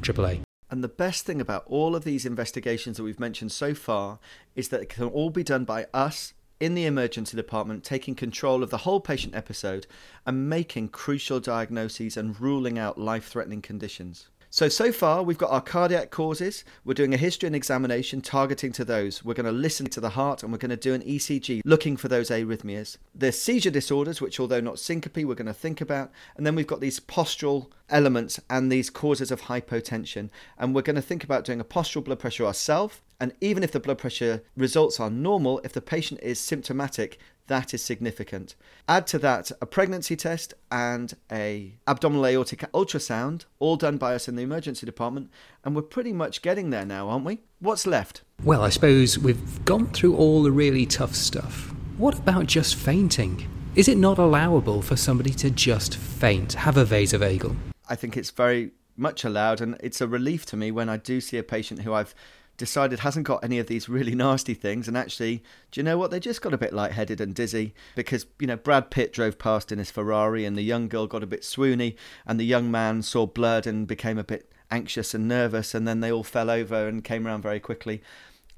AAA. 0.00 0.40
And 0.70 0.82
the 0.82 0.88
best 0.88 1.26
thing 1.26 1.40
about 1.40 1.64
all 1.66 1.94
of 1.94 2.04
these 2.04 2.24
investigations 2.24 2.96
that 2.96 3.02
we've 3.02 3.20
mentioned 3.20 3.52
so 3.52 3.74
far 3.74 4.18
is 4.56 4.70
that 4.70 4.80
it 4.80 4.88
can 4.88 5.04
all 5.04 5.28
be 5.28 5.42
done 5.42 5.64
by 5.64 5.86
us 5.92 6.32
in 6.60 6.74
the 6.74 6.86
emergency 6.86 7.36
department, 7.36 7.84
taking 7.84 8.14
control 8.14 8.62
of 8.62 8.70
the 8.70 8.78
whole 8.78 9.00
patient 9.00 9.34
episode 9.34 9.86
and 10.26 10.48
making 10.48 10.88
crucial 10.88 11.40
diagnoses 11.40 12.16
and 12.16 12.40
ruling 12.40 12.78
out 12.78 12.98
life 12.98 13.28
threatening 13.28 13.62
conditions. 13.62 14.28
So, 14.50 14.70
so 14.70 14.92
far, 14.92 15.22
we've 15.22 15.36
got 15.36 15.50
our 15.50 15.60
cardiac 15.60 16.10
causes. 16.10 16.64
We're 16.82 16.94
doing 16.94 17.12
a 17.12 17.18
history 17.18 17.48
and 17.48 17.54
examination 17.54 18.22
targeting 18.22 18.72
to 18.72 18.84
those. 18.84 19.22
We're 19.22 19.34
going 19.34 19.44
to 19.44 19.52
listen 19.52 19.86
to 19.88 20.00
the 20.00 20.10
heart 20.10 20.42
and 20.42 20.50
we're 20.50 20.58
going 20.58 20.70
to 20.70 20.76
do 20.76 20.94
an 20.94 21.02
ECG 21.02 21.60
looking 21.66 21.98
for 21.98 22.08
those 22.08 22.30
arrhythmias. 22.30 22.96
The 23.14 23.30
seizure 23.30 23.70
disorders, 23.70 24.22
which, 24.22 24.40
although 24.40 24.60
not 24.60 24.78
syncope, 24.78 25.24
we're 25.26 25.34
going 25.34 25.46
to 25.46 25.52
think 25.52 25.82
about. 25.82 26.10
And 26.34 26.46
then 26.46 26.54
we've 26.54 26.66
got 26.66 26.80
these 26.80 26.98
postural 26.98 27.70
elements 27.90 28.40
and 28.48 28.72
these 28.72 28.88
causes 28.88 29.30
of 29.30 29.42
hypotension. 29.42 30.30
And 30.56 30.74
we're 30.74 30.80
going 30.80 30.96
to 30.96 31.02
think 31.02 31.24
about 31.24 31.44
doing 31.44 31.60
a 31.60 31.64
postural 31.64 32.04
blood 32.04 32.18
pressure 32.18 32.46
ourselves. 32.46 33.02
And 33.20 33.32
even 33.40 33.64
if 33.64 33.72
the 33.72 33.80
blood 33.80 33.98
pressure 33.98 34.44
results 34.56 35.00
are 35.00 35.10
normal, 35.10 35.60
if 35.64 35.72
the 35.72 35.80
patient 35.80 36.20
is 36.22 36.38
symptomatic, 36.38 37.18
that 37.48 37.74
is 37.74 37.82
significant. 37.82 38.54
Add 38.86 39.06
to 39.08 39.18
that 39.18 39.50
a 39.60 39.66
pregnancy 39.66 40.14
test 40.14 40.54
and 40.70 41.14
a 41.32 41.74
abdominal 41.88 42.26
aortic 42.26 42.60
ultrasound, 42.72 43.46
all 43.58 43.76
done 43.76 43.96
by 43.96 44.14
us 44.14 44.28
in 44.28 44.36
the 44.36 44.42
emergency 44.42 44.86
department, 44.86 45.30
and 45.64 45.74
we're 45.74 45.82
pretty 45.82 46.12
much 46.12 46.42
getting 46.42 46.70
there 46.70 46.84
now, 46.84 47.08
aren't 47.08 47.24
we? 47.24 47.40
What's 47.58 47.86
left? 47.86 48.22
Well, 48.44 48.62
I 48.62 48.68
suppose 48.68 49.18
we've 49.18 49.64
gone 49.64 49.88
through 49.88 50.14
all 50.14 50.42
the 50.42 50.52
really 50.52 50.86
tough 50.86 51.14
stuff. 51.14 51.74
What 51.96 52.18
about 52.18 52.46
just 52.46 52.76
fainting? 52.76 53.48
Is 53.74 53.88
it 53.88 53.98
not 53.98 54.18
allowable 54.18 54.80
for 54.82 54.96
somebody 54.96 55.30
to 55.30 55.50
just 55.50 55.96
faint, 55.96 56.52
have 56.52 56.76
a 56.76 56.84
vasovagal? 56.84 57.56
I 57.88 57.96
think 57.96 58.16
it's 58.16 58.30
very 58.30 58.70
much 58.96 59.24
allowed, 59.24 59.60
and 59.60 59.76
it's 59.80 60.00
a 60.00 60.06
relief 60.06 60.44
to 60.46 60.56
me 60.56 60.70
when 60.70 60.88
I 60.88 60.98
do 60.98 61.20
see 61.20 61.38
a 61.38 61.42
patient 61.42 61.82
who 61.82 61.94
I've 61.94 62.14
decided 62.58 62.98
hasn't 62.98 63.26
got 63.26 63.42
any 63.42 63.58
of 63.58 63.68
these 63.68 63.88
really 63.88 64.14
nasty 64.14 64.52
things 64.52 64.88
and 64.88 64.96
actually 64.96 65.42
do 65.70 65.80
you 65.80 65.84
know 65.84 65.96
what? 65.96 66.10
They 66.10 66.20
just 66.20 66.42
got 66.42 66.52
a 66.52 66.58
bit 66.58 66.74
lightheaded 66.74 67.20
and 67.20 67.34
dizzy 67.34 67.72
because 67.94 68.26
you 68.38 68.46
know 68.46 68.56
Brad 68.56 68.90
Pitt 68.90 69.12
drove 69.12 69.38
past 69.38 69.72
in 69.72 69.78
his 69.78 69.90
Ferrari 69.90 70.44
and 70.44 70.56
the 70.56 70.62
young 70.62 70.88
girl 70.88 71.06
got 71.06 71.22
a 71.22 71.26
bit 71.26 71.42
swoony 71.42 71.96
and 72.26 72.38
the 72.38 72.44
young 72.44 72.70
man 72.70 73.02
saw 73.02 73.26
blood 73.26 73.66
and 73.66 73.86
became 73.86 74.18
a 74.18 74.24
bit 74.24 74.52
anxious 74.70 75.14
and 75.14 75.26
nervous 75.26 75.74
and 75.74 75.88
then 75.88 76.00
they 76.00 76.12
all 76.12 76.24
fell 76.24 76.50
over 76.50 76.88
and 76.88 77.04
came 77.04 77.26
around 77.26 77.42
very 77.42 77.60
quickly. 77.60 78.02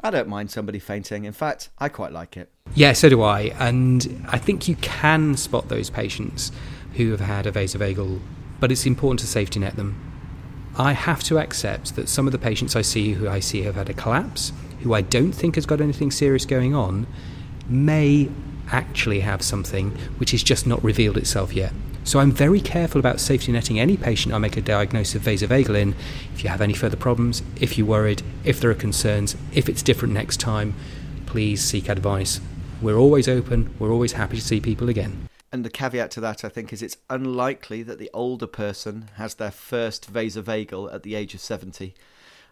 I 0.00 0.10
don't 0.10 0.28
mind 0.28 0.50
somebody 0.50 0.78
fainting. 0.78 1.26
In 1.26 1.32
fact 1.32 1.68
I 1.78 1.90
quite 1.90 2.12
like 2.12 2.36
it. 2.36 2.50
Yeah 2.74 2.94
so 2.94 3.10
do 3.10 3.22
I. 3.22 3.54
And 3.58 4.26
I 4.28 4.38
think 4.38 4.66
you 4.66 4.76
can 4.76 5.36
spot 5.36 5.68
those 5.68 5.90
patients 5.90 6.50
who 6.94 7.10
have 7.10 7.20
had 7.20 7.46
a 7.46 7.52
vasovagal 7.52 8.18
but 8.58 8.72
it's 8.72 8.86
important 8.86 9.20
to 9.20 9.26
safety 9.26 9.60
net 9.60 9.76
them 9.76 10.09
I 10.76 10.92
have 10.92 11.22
to 11.24 11.38
accept 11.38 11.96
that 11.96 12.08
some 12.08 12.26
of 12.26 12.32
the 12.32 12.38
patients 12.38 12.76
I 12.76 12.82
see 12.82 13.12
who 13.12 13.28
I 13.28 13.40
see 13.40 13.62
have 13.62 13.74
had 13.74 13.90
a 13.90 13.94
collapse, 13.94 14.52
who 14.82 14.94
I 14.94 15.00
don't 15.00 15.32
think 15.32 15.56
has 15.56 15.66
got 15.66 15.80
anything 15.80 16.10
serious 16.10 16.46
going 16.46 16.74
on, 16.74 17.06
may 17.68 18.30
actually 18.72 19.20
have 19.20 19.42
something 19.42 19.90
which 20.18 20.30
has 20.30 20.42
just 20.42 20.66
not 20.66 20.82
revealed 20.82 21.16
itself 21.16 21.52
yet. 21.52 21.72
So 22.04 22.18
I'm 22.18 22.32
very 22.32 22.60
careful 22.60 22.98
about 22.98 23.20
safety 23.20 23.52
netting 23.52 23.78
any 23.78 23.96
patient 23.96 24.34
I 24.34 24.38
make 24.38 24.56
a 24.56 24.62
diagnosis 24.62 25.16
of 25.16 25.22
vasovagal 25.22 25.76
in. 25.76 25.94
If 26.34 26.42
you 26.42 26.50
have 26.50 26.60
any 26.60 26.72
further 26.72 26.96
problems, 26.96 27.42
if 27.60 27.76
you're 27.76 27.86
worried, 27.86 28.22
if 28.44 28.60
there 28.60 28.70
are 28.70 28.74
concerns, 28.74 29.36
if 29.52 29.68
it's 29.68 29.82
different 29.82 30.14
next 30.14 30.40
time, 30.40 30.74
please 31.26 31.62
seek 31.62 31.88
advice. 31.88 32.40
We're 32.80 32.96
always 32.96 33.28
open, 33.28 33.74
we're 33.78 33.92
always 33.92 34.12
happy 34.12 34.36
to 34.36 34.42
see 34.42 34.60
people 34.60 34.88
again. 34.88 35.29
And 35.52 35.64
the 35.64 35.70
caveat 35.70 36.12
to 36.12 36.20
that, 36.20 36.44
I 36.44 36.48
think, 36.48 36.72
is 36.72 36.82
it's 36.82 36.98
unlikely 37.08 37.82
that 37.82 37.98
the 37.98 38.10
older 38.14 38.46
person 38.46 39.10
has 39.16 39.34
their 39.34 39.50
first 39.50 40.12
vasovagal 40.12 40.94
at 40.94 41.02
the 41.02 41.16
age 41.16 41.34
of 41.34 41.40
70. 41.40 41.94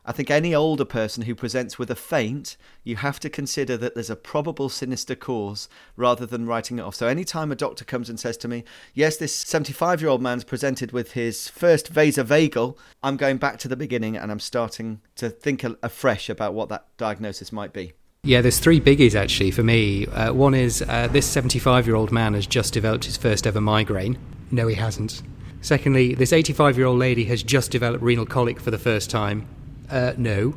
I 0.05 0.13
think 0.13 0.31
any 0.31 0.55
older 0.55 0.87
person 0.87 1.25
who 1.25 1.35
presents 1.35 1.79
with 1.79 1.91
a 1.91 1.95
faint, 1.95 2.57
you 2.83 2.97
have 2.97 3.21
to 3.21 3.29
consider 3.29 3.77
that 3.77 3.95
there's 3.95 4.09
a 4.09 4.17
probable 4.17 4.69
sinister 4.71 5.15
cause 5.15 5.69
rather 5.97 6.25
than 6.25 6.47
writing 6.47 6.79
it 6.79 6.83
off. 6.83 6.95
So, 6.95 7.07
anytime 7.07 7.53
a 7.53 7.57
doctor 7.57 7.85
comes 7.85 8.09
and 8.09 8.19
says 8.19 8.39
to 8.39 8.49
me, 8.49 8.65
Yes, 8.95 9.19
this 9.19 9.35
75 9.35 10.01
year 10.01 10.09
old 10.09 10.23
man's 10.23 10.45
presented 10.45 10.93
with 10.93 11.13
his 11.13 11.49
first 11.49 11.93
vasovagal, 11.93 12.77
I'm 13.03 13.19
going 13.19 13.37
back 13.37 13.59
to 13.59 13.69
the 13.69 13.77
beginning 13.77 14.17
and 14.17 14.33
I'm 14.33 14.41
starting 14.41 15.03
to 15.17 15.29
think 15.29 15.63
afresh 15.83 16.31
about 16.31 16.55
what 16.55 16.71
that 16.71 16.87
diagnosis 16.97 17.53
might 17.53 17.75
be. 17.75 17.93
Yeah, 18.29 18.43
there's 18.43 18.59
three 18.59 18.79
biggies 18.79 19.15
actually 19.15 19.51
for 19.51 19.63
me. 19.63 20.05
Uh, 20.05 20.35
one 20.35 20.53
is 20.53 20.83
uh, 20.87 21.09
this 21.11 21.25
75 21.25 21.87
year 21.87 21.97
old 21.97 22.13
man 22.13 22.35
has 22.35 22.47
just 22.47 22.75
developed 22.75 23.07
his 23.07 23.17
first 23.17 23.47
ever 23.47 23.59
migraine. 23.59 24.19
No, 24.51 24.67
he 24.67 24.75
hasn't. 24.75 25.23
Secondly, 25.63 26.15
this 26.15 26.31
85 26.31 26.77
year 26.77 26.89
old 26.89 26.99
lady 26.99 27.25
has 27.25 27.43
just 27.43 27.71
developed 27.71 28.05
renal 28.05 28.27
colic 28.27 28.61
for 28.61 28.71
the 28.71 28.77
first 28.77 29.09
time. 29.09 29.49
Uh, 29.91 30.13
no. 30.19 30.55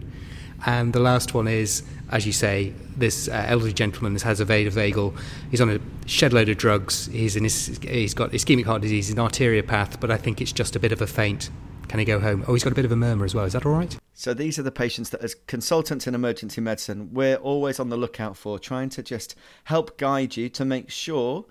And 0.65 0.91
the 0.91 0.99
last 0.99 1.33
one 1.33 1.47
is, 1.47 1.83
as 2.09 2.25
you 2.25 2.33
say, 2.33 2.73
this 2.97 3.29
uh, 3.29 3.45
elderly 3.47 3.71
gentleman 3.71 4.17
has 4.17 4.41
a 4.41 4.45
vagal. 4.45 5.17
He's 5.49 5.61
on 5.61 5.69
a 5.69 5.79
shed 6.09 6.33
load 6.33 6.49
of 6.49 6.57
drugs. 6.57 7.05
He's, 7.05 7.37
in 7.37 7.45
his, 7.45 7.79
he's 7.83 8.13
got 8.13 8.31
ischemic 8.31 8.65
heart 8.65 8.81
disease, 8.81 9.09
an 9.09 9.15
arteriopath, 9.15 9.97
but 10.01 10.11
I 10.11 10.17
think 10.17 10.41
it's 10.41 10.51
just 10.51 10.75
a 10.75 10.79
bit 10.81 10.91
of 10.91 11.01
a 11.01 11.07
faint. 11.07 11.49
Can 11.87 11.99
he 11.99 12.05
go 12.05 12.19
home? 12.19 12.43
Oh, 12.49 12.53
he's 12.53 12.65
got 12.65 12.73
a 12.73 12.75
bit 12.75 12.83
of 12.83 12.91
a 12.91 12.97
murmur 12.97 13.23
as 13.23 13.33
well. 13.33 13.45
Is 13.45 13.53
that 13.53 13.65
all 13.65 13.71
right? 13.71 13.97
So 14.21 14.35
these 14.35 14.59
are 14.59 14.63
the 14.63 14.71
patients 14.71 15.09
that, 15.09 15.23
as 15.23 15.33
consultants 15.33 16.05
in 16.05 16.13
emergency 16.13 16.61
medicine, 16.61 17.11
we're 17.11 17.37
always 17.37 17.79
on 17.79 17.89
the 17.89 17.97
lookout 17.97 18.37
for, 18.37 18.59
trying 18.59 18.89
to 18.89 19.01
just 19.01 19.33
help 19.63 19.97
guide 19.97 20.37
you 20.37 20.47
to 20.49 20.63
make 20.63 20.91
sure 20.91 21.45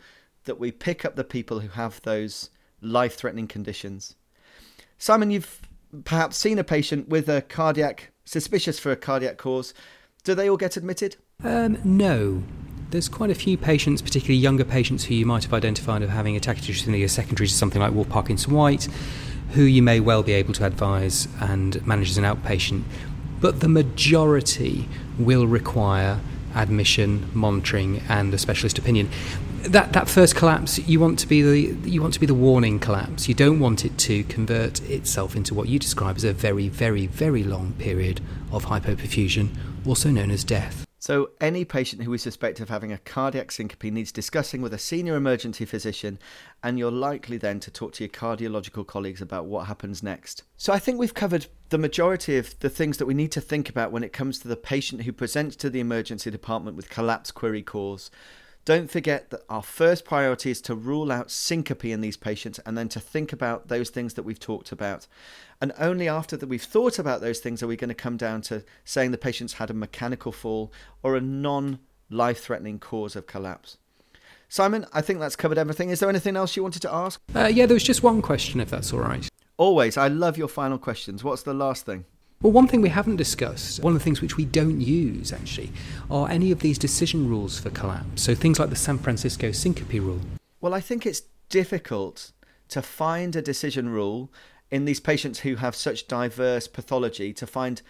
that 0.44 0.60
we 0.60 0.70
pick 0.70 1.04
up 1.04 1.16
the 1.16 1.24
people 1.24 1.58
who 1.58 1.68
have 1.70 2.00
those 2.02 2.50
life 2.80 3.16
threatening 3.16 3.48
conditions. 3.48 4.14
Simon, 4.98 5.32
you've 5.32 5.62
perhaps 6.04 6.36
seen 6.36 6.60
a 6.60 6.62
patient 6.62 7.08
with 7.08 7.28
a 7.28 7.42
cardiac, 7.42 8.12
suspicious 8.24 8.78
for 8.78 8.92
a 8.92 8.96
cardiac 8.96 9.36
cause. 9.36 9.74
Do 10.22 10.36
they 10.36 10.48
all 10.48 10.56
get 10.56 10.76
admitted? 10.76 11.16
Um, 11.42 11.76
no. 11.82 12.40
There's 12.90 13.08
quite 13.08 13.30
a 13.30 13.34
few 13.34 13.58
patients, 13.58 14.00
particularly 14.00 14.38
younger 14.38 14.64
patients, 14.64 15.02
who 15.04 15.14
you 15.14 15.26
might 15.26 15.42
have 15.42 15.54
identified 15.54 16.02
of 16.02 16.10
having 16.10 16.36
a 16.36 16.40
tachycardia 16.40 17.10
secondary 17.10 17.48
to 17.48 17.52
something 17.52 17.80
like 17.80 17.92
Wolff 17.92 18.08
Parkinson 18.08 18.54
White, 18.54 18.88
who 19.52 19.62
you 19.62 19.82
may 19.82 20.00
well 20.00 20.22
be 20.22 20.32
able 20.32 20.52
to 20.54 20.64
advise 20.64 21.28
and 21.40 21.84
manage 21.86 22.10
as 22.10 22.18
an 22.18 22.24
outpatient, 22.24 22.82
but 23.40 23.60
the 23.60 23.68
majority 23.68 24.88
will 25.18 25.46
require 25.46 26.20
admission, 26.54 27.28
monitoring, 27.32 28.02
and 28.08 28.32
a 28.34 28.38
specialist 28.38 28.78
opinion. 28.78 29.08
That 29.62 29.92
that 29.92 30.08
first 30.08 30.36
collapse, 30.36 30.78
you 30.78 31.00
want 31.00 31.18
to 31.18 31.26
be 31.26 31.42
the 31.42 31.88
you 31.88 32.00
want 32.00 32.14
to 32.14 32.20
be 32.20 32.26
the 32.26 32.34
warning 32.34 32.78
collapse. 32.78 33.28
You 33.28 33.34
don't 33.34 33.60
want 33.60 33.84
it 33.84 33.98
to 33.98 34.24
convert 34.24 34.80
itself 34.88 35.36
into 35.36 35.54
what 35.54 35.68
you 35.68 35.78
describe 35.78 36.16
as 36.16 36.24
a 36.24 36.32
very, 36.32 36.68
very, 36.68 37.06
very 37.06 37.44
long 37.44 37.74
period 37.74 38.20
of 38.52 38.66
hypoperfusion, 38.66 39.50
also 39.86 40.10
known 40.10 40.30
as 40.30 40.44
death. 40.44 40.86
So, 41.02 41.30
any 41.40 41.64
patient 41.64 42.02
who 42.02 42.12
is 42.12 42.20
suspected 42.20 42.62
of 42.62 42.68
having 42.68 42.92
a 42.92 42.98
cardiac 42.98 43.52
syncope 43.52 43.84
needs 43.84 44.12
discussing 44.12 44.60
with 44.60 44.74
a 44.74 44.78
senior 44.78 45.16
emergency 45.16 45.64
physician, 45.64 46.18
and 46.62 46.78
you're 46.78 46.90
likely 46.90 47.38
then 47.38 47.58
to 47.60 47.70
talk 47.70 47.94
to 47.94 48.04
your 48.04 48.10
cardiological 48.10 48.86
colleagues 48.86 49.22
about 49.22 49.46
what 49.46 49.66
happens 49.66 50.02
next. 50.02 50.42
So, 50.58 50.74
I 50.74 50.78
think 50.78 50.98
we've 50.98 51.14
covered 51.14 51.46
the 51.70 51.78
majority 51.78 52.36
of 52.36 52.58
the 52.58 52.68
things 52.68 52.98
that 52.98 53.06
we 53.06 53.14
need 53.14 53.32
to 53.32 53.40
think 53.40 53.70
about 53.70 53.92
when 53.92 54.04
it 54.04 54.12
comes 54.12 54.40
to 54.40 54.48
the 54.48 54.56
patient 54.56 55.04
who 55.04 55.12
presents 55.12 55.56
to 55.56 55.70
the 55.70 55.80
emergency 55.80 56.30
department 56.30 56.76
with 56.76 56.90
collapse 56.90 57.30
query 57.30 57.62
cause. 57.62 58.10
Don't 58.64 58.90
forget 58.90 59.30
that 59.30 59.42
our 59.48 59.62
first 59.62 60.04
priority 60.04 60.50
is 60.50 60.60
to 60.62 60.74
rule 60.74 61.10
out 61.10 61.30
syncope 61.30 61.86
in 61.86 62.02
these 62.02 62.16
patients 62.16 62.58
and 62.66 62.76
then 62.76 62.88
to 62.90 63.00
think 63.00 63.32
about 63.32 63.68
those 63.68 63.90
things 63.90 64.14
that 64.14 64.22
we've 64.22 64.38
talked 64.38 64.70
about. 64.70 65.06
And 65.60 65.72
only 65.78 66.08
after 66.08 66.36
that 66.36 66.48
we've 66.48 66.62
thought 66.62 66.98
about 66.98 67.20
those 67.20 67.40
things 67.40 67.62
are 67.62 67.66
we 67.66 67.76
going 67.76 67.88
to 67.88 67.94
come 67.94 68.16
down 68.16 68.42
to 68.42 68.62
saying 68.84 69.10
the 69.10 69.18
patient's 69.18 69.54
had 69.54 69.70
a 69.70 69.74
mechanical 69.74 70.30
fall 70.30 70.72
or 71.02 71.16
a 71.16 71.20
non 71.20 71.78
life 72.10 72.42
threatening 72.42 72.78
cause 72.78 73.16
of 73.16 73.26
collapse. 73.26 73.78
Simon, 74.48 74.84
I 74.92 75.00
think 75.00 75.20
that's 75.20 75.36
covered 75.36 75.58
everything. 75.58 75.90
Is 75.90 76.00
there 76.00 76.08
anything 76.08 76.36
else 76.36 76.56
you 76.56 76.62
wanted 76.62 76.82
to 76.82 76.92
ask? 76.92 77.20
Uh, 77.34 77.46
yeah, 77.46 77.66
there 77.66 77.74
was 77.74 77.84
just 77.84 78.02
one 78.02 78.20
question, 78.20 78.60
if 78.60 78.68
that's 78.68 78.92
all 78.92 78.98
right. 78.98 79.28
Always. 79.56 79.96
I 79.96 80.08
love 80.08 80.36
your 80.36 80.48
final 80.48 80.76
questions. 80.76 81.22
What's 81.22 81.42
the 81.42 81.54
last 81.54 81.86
thing? 81.86 82.04
Well, 82.42 82.54
one 82.54 82.68
thing 82.68 82.80
we 82.80 82.88
haven't 82.88 83.16
discussed, 83.16 83.82
one 83.82 83.92
of 83.92 83.98
the 83.98 84.02
things 84.02 84.22
which 84.22 84.38
we 84.38 84.46
don't 84.46 84.80
use 84.80 85.30
actually, 85.30 85.70
are 86.10 86.26
any 86.30 86.50
of 86.50 86.60
these 86.60 86.78
decision 86.78 87.28
rules 87.28 87.60
for 87.60 87.68
collapse. 87.68 88.22
So 88.22 88.34
things 88.34 88.58
like 88.58 88.70
the 88.70 88.76
San 88.76 88.96
Francisco 88.96 89.52
syncope 89.52 89.92
rule. 89.92 90.22
Well, 90.62 90.72
I 90.72 90.80
think 90.80 91.04
it's 91.04 91.24
difficult 91.50 92.32
to 92.68 92.80
find 92.80 93.36
a 93.36 93.42
decision 93.42 93.90
rule 93.90 94.32
in 94.70 94.86
these 94.86 95.00
patients 95.00 95.40
who 95.40 95.56
have 95.56 95.76
such 95.76 96.08
diverse 96.08 96.66
pathology 96.66 97.34
to 97.34 97.46
find 97.46 97.82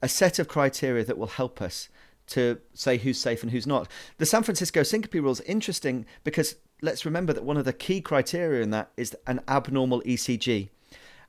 a 0.00 0.08
set 0.08 0.38
of 0.38 0.48
criteria 0.48 1.04
that 1.04 1.18
will 1.18 1.26
help 1.26 1.60
us 1.60 1.90
to 2.28 2.58
say 2.72 2.96
who's 2.96 3.20
safe 3.20 3.42
and 3.42 3.52
who's 3.52 3.66
not. 3.66 3.86
The 4.16 4.24
San 4.24 4.44
Francisco 4.44 4.82
syncope 4.82 5.12
rule 5.12 5.32
is 5.32 5.42
interesting 5.42 6.06
because 6.24 6.56
let's 6.80 7.04
remember 7.04 7.34
that 7.34 7.44
one 7.44 7.58
of 7.58 7.66
the 7.66 7.74
key 7.74 8.00
criteria 8.00 8.62
in 8.62 8.70
that 8.70 8.92
is 8.96 9.14
an 9.26 9.42
abnormal 9.46 10.00
ECG. 10.04 10.70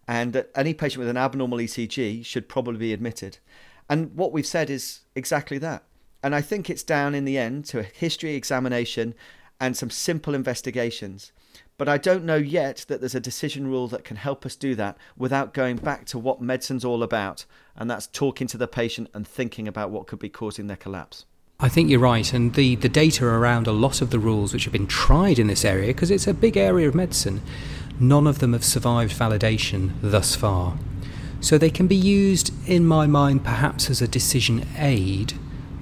And 0.08 0.34
that 0.34 0.50
any 0.56 0.74
patient 0.74 1.00
with 1.00 1.10
an 1.10 1.18
abnormal 1.18 1.60
ECG 1.60 2.26
should 2.26 2.50
probably 2.50 2.80
be 2.80 2.94
admitted. 2.94 3.38
And 3.90 4.16
what 4.16 4.32
we've 4.32 4.46
said 4.46 4.70
is 4.70 5.02
exactly 5.16 5.58
that. 5.60 5.84
And 6.24 6.36
I 6.36 6.42
think 6.42 6.70
it's 6.70 6.84
down 6.84 7.16
in 7.16 7.26
the 7.26 7.38
end 7.38 7.66
to 7.66 7.80
a 7.80 7.84
history 7.84 8.36
examination 8.36 9.14
and 9.60 9.78
some 9.78 9.90
simple 9.90 10.34
investigations. 10.34 11.32
But 11.78 11.90
I 11.90 11.98
don't 11.98 12.26
know 12.26 12.36
yet 12.36 12.86
that 12.90 13.00
there's 13.00 13.16
a 13.16 13.20
decision 13.20 13.68
rule 13.68 13.88
that 13.88 14.04
can 14.04 14.18
help 14.18 14.46
us 14.46 14.56
do 14.56 14.76
that 14.76 14.98
without 15.18 15.54
going 15.54 15.78
back 15.78 16.06
to 16.08 16.20
what 16.20 16.42
medicine's 16.42 16.86
all 16.86 17.02
about, 17.02 17.46
and 17.76 17.90
that's 17.90 18.06
talking 18.08 18.46
to 18.48 18.58
the 18.58 18.68
patient 18.68 19.10
and 19.14 19.28
thinking 19.28 19.68
about 19.68 19.90
what 19.90 20.06
could 20.06 20.20
be 20.20 20.30
causing 20.30 20.68
their 20.68 20.78
collapse. 20.78 21.26
I 21.60 21.70
think 21.70 21.90
you're 21.90 22.00
right, 22.00 22.32
and 22.34 22.54
the, 22.54 22.76
the 22.76 22.90
data 22.90 23.26
around 23.26 23.68
a 23.68 23.72
lot 23.72 24.02
of 24.02 24.12
the 24.12 24.20
rules 24.20 24.54
which 24.54 24.66
have 24.66 24.74
been 24.74 24.88
tried 24.88 25.40
in 25.40 25.48
this 25.48 25.66
area, 25.66 25.88
because 25.88 26.12
it's 26.12 26.28
a 26.28 26.34
big 26.34 26.56
area 26.56 26.88
of 26.88 26.94
medicine, 26.94 27.42
none 28.02 28.26
of 28.26 28.40
them 28.40 28.54
have 28.54 28.66
survived 28.66 29.16
validation 29.18 29.92
thus 30.02 30.36
far. 30.36 30.78
So 31.40 31.58
they 31.58 31.70
can 31.70 31.88
be 31.88 31.96
used, 31.96 32.52
in 32.68 32.86
my 32.86 33.08
mind, 33.08 33.44
perhaps 33.44 33.90
as 33.90 34.02
a 34.02 34.08
decision 34.08 34.68
aid, 34.78 35.34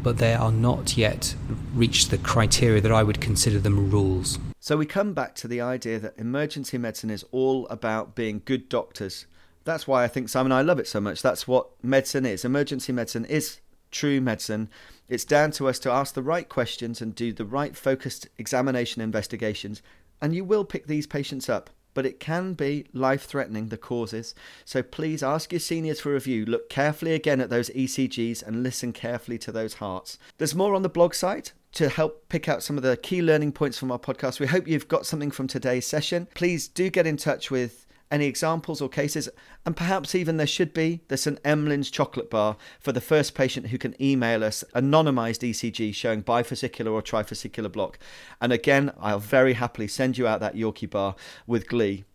but 0.03 0.17
they 0.17 0.33
are 0.33 0.51
not 0.51 0.97
yet 0.97 1.35
reached 1.73 2.11
the 2.11 2.17
criteria 2.17 2.81
that 2.81 2.91
I 2.91 3.03
would 3.03 3.19
consider 3.19 3.59
them 3.59 3.89
rules. 3.89 4.37
So 4.59 4.77
we 4.77 4.85
come 4.85 5.13
back 5.13 5.35
to 5.35 5.47
the 5.47 5.61
idea 5.61 5.99
that 5.99 6.17
emergency 6.17 6.77
medicine 6.77 7.09
is 7.09 7.25
all 7.31 7.67
about 7.67 8.15
being 8.15 8.41
good 8.45 8.69
doctors. 8.69 9.25
That's 9.63 9.87
why 9.87 10.03
I 10.03 10.07
think 10.07 10.29
Simon 10.29 10.51
I 10.51 10.61
love 10.61 10.79
it 10.79 10.87
so 10.87 11.01
much. 11.01 11.21
That's 11.21 11.47
what 11.47 11.69
medicine 11.83 12.25
is. 12.25 12.45
Emergency 12.45 12.93
medicine 12.93 13.25
is 13.25 13.59
true 13.91 14.21
medicine. 14.21 14.69
It's 15.07 15.25
down 15.25 15.51
to 15.51 15.67
us 15.67 15.79
to 15.79 15.91
ask 15.91 16.13
the 16.13 16.21
right 16.21 16.47
questions 16.47 17.01
and 17.01 17.15
do 17.15 17.33
the 17.33 17.45
right 17.45 17.75
focused 17.75 18.27
examination 18.37 19.01
investigations, 19.01 19.81
and 20.21 20.35
you 20.35 20.43
will 20.43 20.65
pick 20.65 20.87
these 20.87 21.07
patients 21.07 21.49
up. 21.49 21.69
But 21.93 22.05
it 22.05 22.19
can 22.19 22.53
be 22.53 22.85
life 22.93 23.23
threatening, 23.23 23.67
the 23.67 23.77
causes. 23.77 24.35
So 24.65 24.81
please 24.83 25.23
ask 25.23 25.51
your 25.51 25.59
seniors 25.59 25.99
for 25.99 26.13
review. 26.13 26.45
Look 26.45 26.69
carefully 26.69 27.13
again 27.13 27.41
at 27.41 27.49
those 27.49 27.69
ECGs 27.71 28.43
and 28.43 28.63
listen 28.63 28.93
carefully 28.93 29.37
to 29.39 29.51
those 29.51 29.75
hearts. 29.75 30.17
There's 30.37 30.55
more 30.55 30.75
on 30.75 30.83
the 30.83 30.89
blog 30.89 31.13
site 31.13 31.53
to 31.73 31.89
help 31.89 32.29
pick 32.29 32.49
out 32.49 32.63
some 32.63 32.77
of 32.77 32.83
the 32.83 32.97
key 32.97 33.21
learning 33.21 33.51
points 33.51 33.77
from 33.77 33.91
our 33.91 33.99
podcast. 33.99 34.39
We 34.39 34.47
hope 34.47 34.67
you've 34.67 34.87
got 34.87 35.05
something 35.05 35.31
from 35.31 35.47
today's 35.47 35.85
session. 35.85 36.27
Please 36.33 36.67
do 36.67 36.89
get 36.89 37.05
in 37.05 37.17
touch 37.17 37.51
with 37.51 37.85
any 38.11 38.25
examples 38.25 38.81
or 38.81 38.89
cases, 38.89 39.29
and 39.65 39.75
perhaps 39.75 40.15
even 40.15 40.37
there 40.37 40.47
should 40.47 40.73
be 40.73 41.01
the 41.09 41.17
St. 41.17 41.41
Emlyn's 41.43 41.91
chocolate 41.91 42.29
bar 42.29 42.57
for 42.79 42.91
the 42.91 43.01
first 43.01 43.35
patient 43.35 43.67
who 43.67 43.77
can 43.77 43.99
email 44.01 44.43
us 44.43 44.63
anonymized 44.75 45.47
ECG 45.47 45.93
showing 45.93 46.23
bifascicular 46.23 46.91
or 46.91 47.01
trifascicular 47.01 47.71
block. 47.71 47.99
And 48.41 48.51
again, 48.51 48.91
I'll 48.99 49.19
very 49.19 49.53
happily 49.53 49.87
send 49.87 50.17
you 50.17 50.27
out 50.27 50.39
that 50.39 50.55
Yorkie 50.55 50.89
bar 50.89 51.15
with 51.45 51.67
glee. 51.67 52.05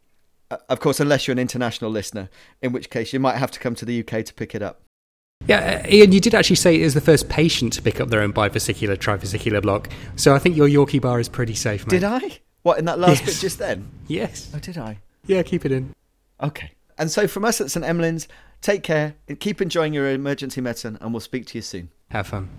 Uh, 0.50 0.56
of 0.68 0.80
course, 0.80 1.00
unless 1.00 1.26
you're 1.26 1.32
an 1.32 1.38
international 1.38 1.90
listener, 1.90 2.28
in 2.60 2.72
which 2.72 2.90
case 2.90 3.12
you 3.12 3.20
might 3.20 3.36
have 3.36 3.50
to 3.52 3.60
come 3.60 3.74
to 3.76 3.84
the 3.84 4.00
UK 4.00 4.24
to 4.24 4.34
pick 4.34 4.54
it 4.54 4.62
up. 4.62 4.80
Yeah, 5.46 5.82
uh, 5.84 5.88
Iain, 5.88 6.12
you 6.12 6.20
did 6.20 6.34
actually 6.34 6.56
say 6.56 6.74
it 6.74 6.82
is 6.82 6.94
the 6.94 7.00
first 7.00 7.28
patient 7.28 7.72
to 7.74 7.82
pick 7.82 8.00
up 8.00 8.08
their 8.08 8.20
own 8.20 8.32
bifascicular, 8.32 8.96
trifascicular 8.96 9.60
block. 9.62 9.88
So 10.16 10.34
I 10.34 10.38
think 10.38 10.56
your 10.56 10.68
Yorkie 10.68 11.00
bar 11.00 11.20
is 11.20 11.28
pretty 11.28 11.54
safe, 11.54 11.86
mate. 11.86 11.90
Did 11.90 12.04
I? 12.04 12.40
What, 12.62 12.78
in 12.78 12.86
that 12.86 12.98
last 12.98 13.20
Yes. 13.20 13.26
bit 13.26 13.40
just 13.40 13.58
then? 13.58 13.88
Yes. 14.06 14.50
Oh, 14.54 14.58
did 14.58 14.78
I? 14.78 14.98
Yeah, 15.26 15.42
keep 15.42 15.64
it 15.64 15.72
in. 15.72 15.94
Okay. 16.42 16.72
And 16.98 17.10
so 17.10 17.26
from 17.26 17.44
us 17.44 17.60
at 17.60 17.70
St. 17.70 17.84
Emlyn's, 17.84 18.28
take 18.60 18.82
care 18.82 19.14
and 19.28 19.38
keep 19.38 19.60
enjoying 19.60 19.92
your 19.92 20.10
emergency 20.10 20.60
medicine, 20.60 20.98
and 21.00 21.12
we'll 21.12 21.20
speak 21.20 21.46
to 21.46 21.58
you 21.58 21.62
soon. 21.62 21.90
Have 22.10 22.26
fun. 22.28 22.50